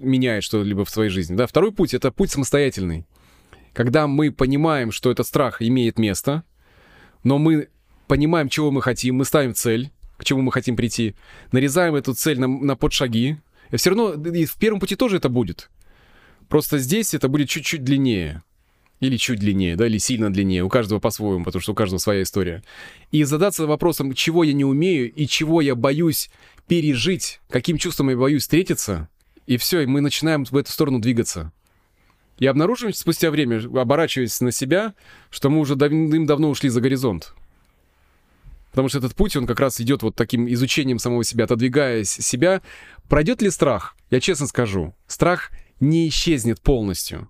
[0.00, 1.36] меняет что-либо в своей жизни.
[1.36, 1.46] Да?
[1.46, 3.04] Второй путь— это путь самостоятельный
[3.72, 6.44] когда мы понимаем, что этот страх имеет место,
[7.24, 7.68] но мы
[8.06, 11.14] понимаем, чего мы хотим, мы ставим цель, к чему мы хотим прийти,
[11.50, 15.28] нарезаем эту цель на, на подшаги, и все равно и в первом пути тоже это
[15.28, 15.70] будет.
[16.48, 18.42] Просто здесь это будет чуть-чуть длиннее.
[19.00, 20.62] Или чуть длиннее, да, или сильно длиннее.
[20.62, 22.62] У каждого по-своему, потому что у каждого своя история.
[23.10, 26.30] И задаться вопросом, чего я не умею и чего я боюсь
[26.68, 29.08] пережить, каким чувством я боюсь встретиться,
[29.46, 31.52] и все, и мы начинаем в эту сторону двигаться.
[32.38, 34.94] И обнаруживаем спустя время, оборачиваясь на себя,
[35.30, 37.34] что мы уже давным-давно ушли за горизонт.
[38.70, 42.62] Потому что этот путь, он как раз идет вот таким изучением самого себя, отодвигаясь себя.
[43.08, 43.96] Пройдет ли страх?
[44.10, 47.28] Я честно скажу, страх не исчезнет полностью.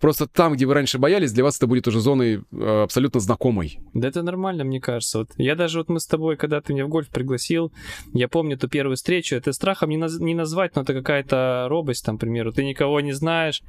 [0.00, 3.80] Просто там, где вы раньше боялись, для вас это будет уже зоной э, абсолютно знакомой.
[3.94, 5.18] Да это нормально, мне кажется.
[5.18, 7.72] Вот я даже вот мы с тобой, когда ты меня в гольф пригласил,
[8.12, 10.18] я помню ту первую встречу, это страхом не, наз...
[10.20, 13.62] не назвать, но это какая-то робость, там, к примеру, ты никого не знаешь,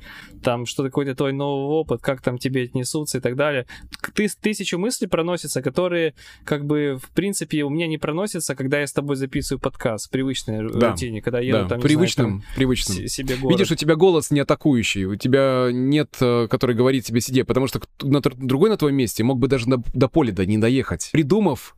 [0.43, 3.65] там, что какой-то твой новый опыт, как там тебе отнесутся и так далее.
[4.13, 6.13] Ты тысячу мыслей проносятся, которые,
[6.43, 10.09] как бы, в принципе, у меня не проносятся, когда я с тобой записываю подкаст в
[10.11, 10.91] привычной да.
[10.91, 11.69] рутине, когда я да.
[11.69, 13.07] там, привычным, знаю, там, привычным.
[13.07, 13.57] себе город.
[13.57, 17.81] Видишь, у тебя голос не атакующий, у тебя нет который говорит тебе сиди, потому что
[18.01, 21.09] на, другой на твоем месте мог бы даже до, до поля до не доехать.
[21.11, 21.75] Придумав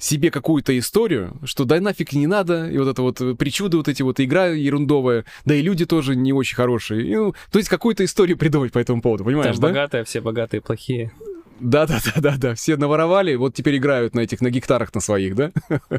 [0.00, 4.02] себе какую-то историю, что да нафиг не надо, и вот это вот причуды вот эти
[4.02, 7.06] вот, игра ерундовая, да и люди тоже не очень хорошие.
[7.06, 9.68] И, ну, то есть какую-то историю придумать по этому поводу, понимаешь, Там да?
[9.68, 11.12] богатые, а все богатые плохие.
[11.60, 15.52] Да-да-да-да-да, все наворовали, вот теперь играют на этих, на гектарах на своих, да?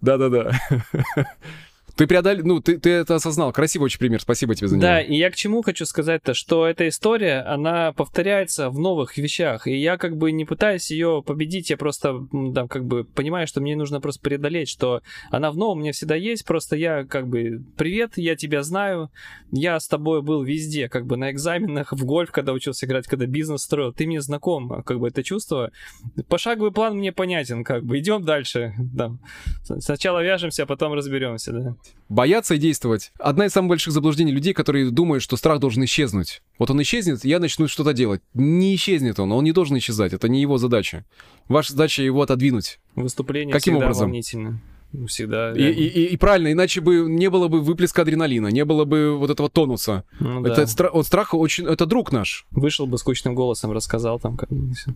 [0.00, 0.58] Да-да-да.
[1.96, 3.52] Ты преодолел, ну, ты, ты это осознал.
[3.52, 4.82] Красивый очень пример, спасибо тебе за него.
[4.82, 9.66] Да, и я к чему хочу сказать-то, что эта история, она повторяется в новых вещах,
[9.66, 13.62] и я как бы не пытаюсь ее победить, я просто, там, как бы понимаю, что
[13.62, 17.62] мне нужно просто преодолеть, что она в новом меня всегда есть, просто я как бы,
[17.78, 19.10] привет, я тебя знаю,
[19.50, 23.24] я с тобой был везде, как бы на экзаменах, в гольф, когда учился играть, когда
[23.24, 25.72] бизнес строил, ты мне знаком, как бы это чувство.
[26.28, 29.16] Пошаговый план мне понятен, как бы, идем дальше, да.
[29.62, 31.76] Сначала вяжемся, а потом разберемся, да.
[32.08, 33.10] Бояться и действовать.
[33.18, 36.42] Одна из самых больших заблуждений людей, которые думают, что страх должен исчезнуть.
[36.58, 38.20] Вот он исчезнет, я начну что-то делать.
[38.34, 41.04] Не исчезнет он, он не должен исчезать, это не его задача.
[41.48, 42.78] Ваша задача его отодвинуть.
[42.94, 44.08] Выступление Каким всегда образом?
[44.08, 44.60] волнительно.
[45.08, 45.52] Всегда.
[45.52, 49.18] И, и- и- и правильно, иначе бы не было бы выплеска адреналина, не было бы
[49.18, 50.04] вот этого тонуса.
[50.20, 50.52] Ну да.
[50.52, 52.46] Это стра- он страх очень, это друг наш.
[52.52, 54.48] Вышел бы скучным голосом, рассказал там как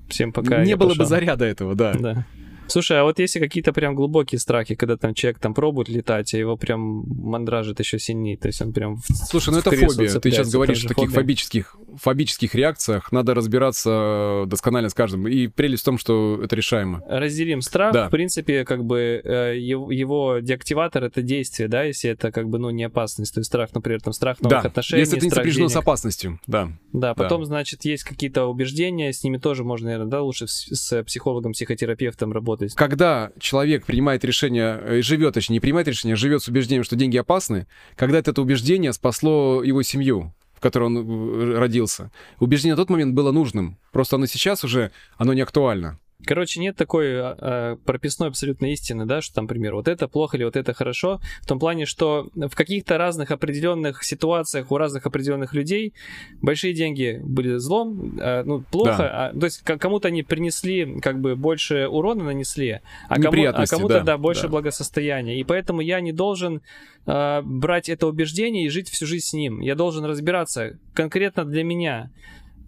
[0.09, 0.65] всем пока.
[0.65, 1.05] не было пошёл.
[1.05, 1.93] бы заряда этого, да.
[1.99, 2.27] Да.
[2.71, 6.39] Слушай, а вот если какие-то прям глубокие страхи, когда там человек там пробует летать, а
[6.39, 8.99] его прям мандражит еще сильнее, то есть он прям...
[9.29, 10.19] Слушай, ну это фобия.
[10.19, 11.21] Ты сейчас говоришь о таких фобия.
[11.21, 13.13] фобических, фобических реакциях.
[13.13, 15.27] Надо разбираться досконально с каждым.
[15.29, 17.03] И прелесть в том, что это решаемо.
[17.09, 18.09] Разделим страх, Да.
[18.09, 22.71] в принципе, как бы э, его, деактиватор это действие, да, если это как бы, ну,
[22.71, 25.69] не опасность, то есть страх, например, там страх новых Да, отношений, если это не сопряжено
[25.69, 25.83] с денег.
[25.83, 26.71] опасностью, да.
[26.93, 31.03] Да, потом, значит, есть какие-то убеждения, с ними тоже можно, наверное, да, лучше с, с
[31.05, 32.60] психологом, психотерапевтом работать.
[32.75, 36.97] Когда человек принимает решение, э, живет, точнее, не принимает решение, а живет с убеждением, что
[36.97, 42.11] деньги опасны, когда это убеждение спасло его семью, в которой он э, родился.
[42.39, 43.79] Убеждение на тот момент было нужным.
[43.93, 45.99] Просто оно сейчас уже, оно не актуально.
[46.25, 50.37] Короче, нет такой а, а, прописной абсолютно истины, да, что там, например, вот это плохо
[50.37, 55.07] или вот это хорошо, в том плане, что в каких-то разных определенных ситуациях у разных
[55.07, 55.95] определенных людей
[56.43, 61.37] большие деньги были злом, а, ну, плохо, а, то есть кому-то они принесли, как бы,
[61.37, 64.49] больше урона нанесли, а, кому, а кому-то, да, да, больше да.
[64.49, 66.63] благосостояния, и поэтому я не должен
[67.07, 71.65] а, брать это убеждение и жить всю жизнь с ним, я должен разбираться конкретно для
[71.65, 72.11] меня,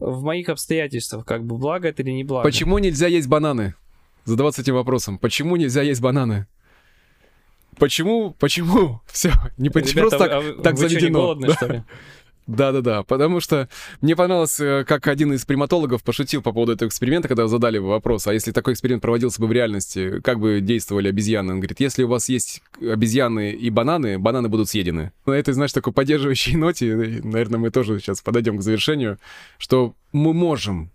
[0.03, 2.43] в моих обстоятельствах, как бы, благо это или не благо.
[2.43, 3.75] Почему нельзя есть бананы?
[4.25, 5.19] Задаваться этим вопросом.
[5.19, 6.47] Почему нельзя есть бананы?
[7.79, 8.35] Почему?
[8.39, 9.01] Почему?
[9.07, 11.21] Все, не Ребята, просто так, а вы- так вы что, не заведено.
[11.21, 11.55] голодны, Да.
[11.55, 11.83] что ли?
[12.47, 13.69] Да-да-да, потому что
[14.01, 18.27] мне понравилось, э, как один из приматологов пошутил по поводу этого эксперимента, когда задали вопрос,
[18.27, 21.53] а если такой эксперимент проводился бы в реальности, как бы действовали обезьяны?
[21.53, 25.13] Он говорит, если у вас есть обезьяны и бананы, бананы будут съедены.
[25.25, 29.19] На этой, знаешь, такой поддерживающей ноте, э, наверное, мы тоже сейчас подойдем к завершению,
[29.59, 30.91] что мы можем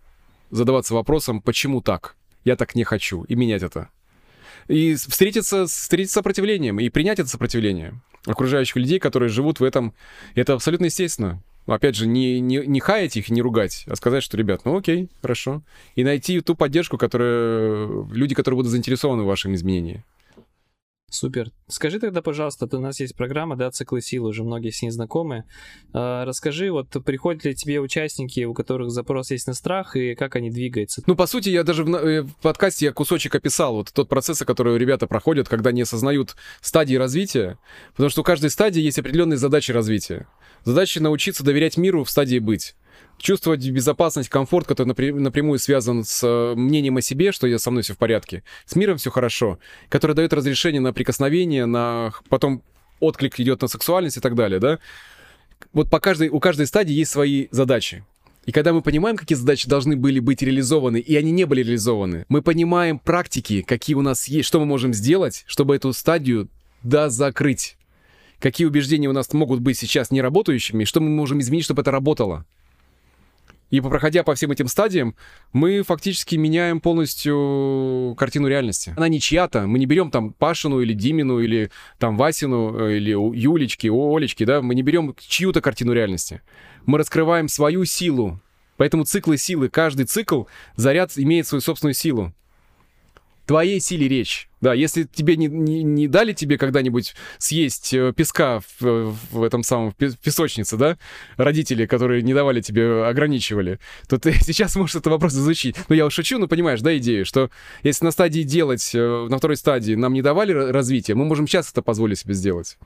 [0.50, 2.14] задаваться вопросом, почему так?
[2.44, 3.88] Я так не хочу, и менять это.
[4.68, 7.94] И встретиться, встретиться с сопротивлением, и принять это сопротивление
[8.26, 9.94] окружающих людей, которые живут в этом.
[10.34, 11.42] Это абсолютно естественно.
[11.66, 15.08] Опять же, не, не, не хаять их, не ругать, а сказать, что, ребят, ну окей,
[15.20, 15.62] хорошо.
[15.96, 18.06] И найти ту поддержку, которая...
[18.10, 20.02] Люди, которые будут заинтересованы в вашем изменении.
[21.10, 21.52] Супер.
[21.68, 25.44] Скажи тогда, пожалуйста, у нас есть программа, да, циклы сил, уже многие с ней знакомы.
[25.94, 30.36] А, расскажи, вот приходят ли тебе участники, у которых запрос есть на страх, и как
[30.36, 31.02] они двигаются?
[31.06, 34.38] Ну, по сути, я даже в, э, в подкасте я кусочек описал вот тот процесс,
[34.40, 37.58] который ребята проходят, когда не осознают стадии развития,
[37.92, 40.28] потому что у каждой стадии есть определенные задачи развития.
[40.64, 42.74] Задача научиться доверять миру в стадии быть.
[43.18, 47.70] Чувствовать безопасность, комфорт, который напря- напрямую связан с э, мнением о себе, что я со
[47.70, 49.58] мной все в порядке, с миром все хорошо,
[49.88, 52.62] который дает разрешение на прикосновение, на потом
[53.00, 54.78] отклик идет на сексуальность и так далее, да.
[55.72, 58.04] Вот по каждой, у каждой стадии есть свои задачи.
[58.46, 62.24] И когда мы понимаем, какие задачи должны были быть реализованы, и они не были реализованы,
[62.28, 66.48] мы понимаем практики, какие у нас есть, что мы можем сделать, чтобы эту стадию
[66.82, 67.76] да закрыть.
[68.38, 71.82] Какие убеждения у нас могут быть сейчас не работающими, и что мы можем изменить, чтобы
[71.82, 72.46] это работало.
[73.70, 75.14] И проходя по всем этим стадиям,
[75.52, 78.94] мы фактически меняем полностью картину реальности.
[78.96, 79.66] Она не чья-то.
[79.66, 84.62] Мы не берем там Пашину или Димину, или там Васину, э, или Юлечки, Олечки, да.
[84.62, 86.40] Мы не берем чью-то картину реальности.
[86.86, 88.40] Мы раскрываем свою силу.
[88.78, 90.44] Поэтому циклы силы, каждый цикл,
[90.76, 92.32] заряд имеет свою собственную силу.
[93.44, 94.47] Твоей силе речь.
[94.60, 99.62] Да, если тебе не, не, не дали тебе когда-нибудь съесть э, песка в, в этом
[99.62, 100.98] самом песочнице, да,
[101.36, 103.78] родители, которые не давали тебе, ограничивали,
[104.08, 105.76] то ты сейчас можешь этот вопрос изучить.
[105.88, 107.50] Ну, я уж шучу, но понимаешь, да, идею, что
[107.82, 111.46] если на стадии делать, э, на второй стадии нам не давали ра- развития, мы можем
[111.46, 112.76] сейчас это позволить себе сделать.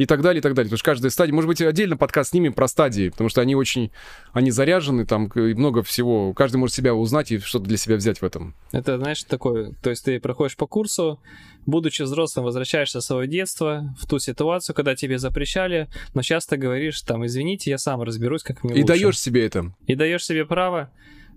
[0.00, 0.68] И так далее, и так далее.
[0.70, 3.90] Потому что каждая стадия, может быть, отдельно подкаст снимем про стадии, потому что они очень,
[4.32, 6.32] они заряжены, там и много всего.
[6.32, 8.54] Каждый может себя узнать и что-то для себя взять в этом.
[8.72, 11.20] Это, знаешь, такое, то есть ты проходишь по курсу,
[11.66, 17.02] будучи взрослым, возвращаешься в свое детство, в ту ситуацию, когда тебе запрещали, но часто говоришь,
[17.02, 18.86] там, извините, я сам разберусь, как мне И лучше.
[18.94, 19.74] даешь себе это.
[19.86, 20.90] И даешь себе право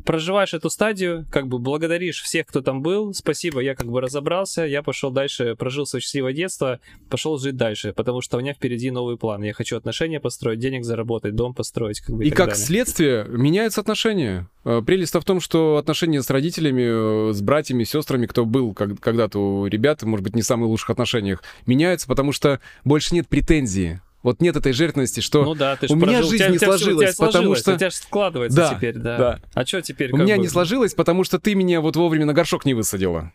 [0.06, 4.64] проживаешь эту стадию, как бы благодаришь всех, кто там был, спасибо, я как бы разобрался,
[4.64, 6.80] я пошел дальше, прожил свое счастливое детство,
[7.10, 9.44] пошел жить дальше, потому что у меня впереди новый план.
[9.44, 12.56] Я хочу отношения построить, денег заработать, дом построить, как бы и, И как далее.
[12.66, 14.50] следствие меняются отношения.
[14.66, 19.40] Э, Прелесть в том, что отношения с родителями, э, с братьями, сестрами, кто был когда-то
[19.40, 24.02] у ребят, может быть, не в самых лучших отношениях, меняются, потому что больше нет претензии.
[24.24, 26.56] Вот нет этой жертвенности, что Ну да, ты у меня прожил, жизнь у тебя- не
[26.56, 29.18] у тебя у тебя потому сложилось, что- У тебя же складывается Да, теперь, да.
[29.18, 29.40] да.
[29.54, 30.12] А что теперь?
[30.14, 30.42] у меня бы?
[30.42, 33.32] не сложилось, потому что ты меня вот вовремя на горшок не высадила.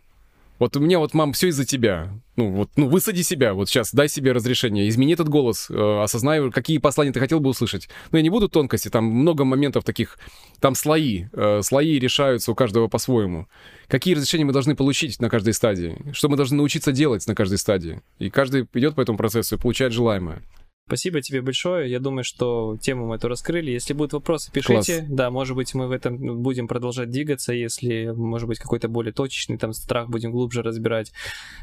[0.59, 2.09] Вот у меня вот, мам, все из-за тебя.
[2.35, 3.55] Ну вот, ну высади себя.
[3.55, 4.89] Вот сейчас дай себе разрешение.
[4.89, 5.69] Измени этот голос.
[5.71, 7.89] э, осознай, какие послания ты хотел бы услышать.
[8.11, 8.89] Но я не буду тонкости.
[8.89, 10.19] Там много моментов таких.
[10.59, 11.27] Там слои.
[11.33, 13.47] э, слои решаются у каждого по-своему.
[13.87, 15.97] Какие разрешения мы должны получить на каждой стадии?
[16.13, 18.01] Что мы должны научиться делать на каждой стадии?
[18.19, 20.43] И каждый идет по этому процессу и получает желаемое.
[20.89, 21.91] Спасибо тебе большое.
[21.91, 23.71] Я думаю, что тему мы эту раскрыли.
[23.71, 25.05] Если будут вопросы, пишите.
[25.11, 29.59] Да, может быть, мы в этом будем продолжать двигаться, если, может быть, какой-то более точечный
[29.59, 31.13] там страх будем глубже разбирать.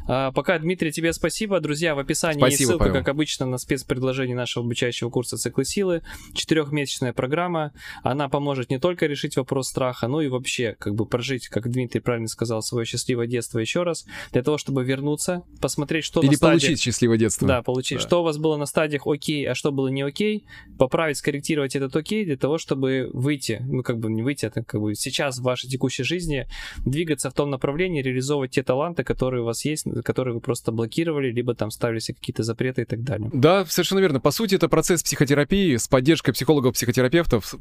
[0.07, 1.59] А, пока, Дмитрий, тебе спасибо.
[1.59, 2.93] Друзья, в описании есть Спасибо, ссылка, Павел.
[2.99, 6.03] как обычно, на спецпредложение нашего обучающего курса «Циклы силы».
[6.35, 7.71] Четырехмесячная программа.
[8.03, 11.99] Она поможет не только решить вопрос страха, но и вообще как бы прожить, как Дмитрий
[11.99, 16.33] правильно сказал, свое счастливое детство еще раз, для того, чтобы вернуться, посмотреть, что Или на
[16.35, 17.47] стадиях- получить счастливое детство.
[17.47, 18.03] да, получить, Да.
[18.03, 20.45] что у вас было на стадиях окей, а что было не окей,
[20.77, 24.67] поправить, скорректировать этот окей для того, чтобы выйти, ну как бы не выйти, а так
[24.67, 26.47] как бы сейчас в вашей текущей жизни
[26.85, 31.31] двигаться в том направлении, реализовывать те таланты, которые у вас есть, которые вы просто блокировали,
[31.31, 33.29] либо там ставили себе какие-то запреты и так далее.
[33.33, 34.19] Да, совершенно верно.
[34.19, 37.57] По сути, это процесс психотерапии с поддержкой психологов-психотерапевтов, э,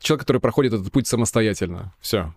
[0.00, 1.94] человек, который проходит этот путь самостоятельно.
[2.00, 2.34] Все.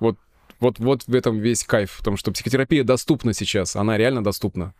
[0.00, 0.16] Вот,
[0.60, 4.74] вот, вот в этом весь кайф, в том, что психотерапия доступна сейчас, она реально доступна.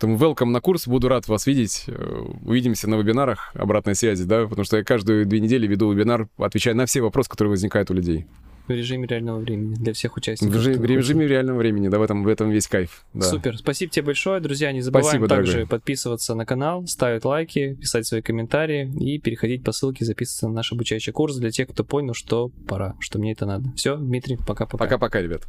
[0.00, 1.84] Поэтому welcome на курс, буду рад вас видеть.
[1.86, 6.26] Э, Увидимся на вебинарах обратной связи, да, потому что я каждую две недели веду вебинар,
[6.38, 8.26] отвечая на все вопросы, которые возникают у людей.
[8.66, 10.54] В режиме реального времени для всех В участников.
[10.56, 13.04] режиме, в режиме реального времени, да, в этом, в этом весь кайф.
[13.12, 13.26] Да.
[13.26, 14.72] Супер, спасибо тебе большое, друзья.
[14.72, 15.68] Не забываем Спасибо, также дорогой.
[15.68, 20.72] подписываться на канал, ставить лайки, писать свои комментарии и переходить по ссылке, записываться на наш
[20.72, 23.70] обучающий курс для тех, кто понял, что пора, что мне это надо.
[23.76, 24.78] Все, Дмитрий, пока-пока.
[24.78, 25.42] Пока-пока, ребят.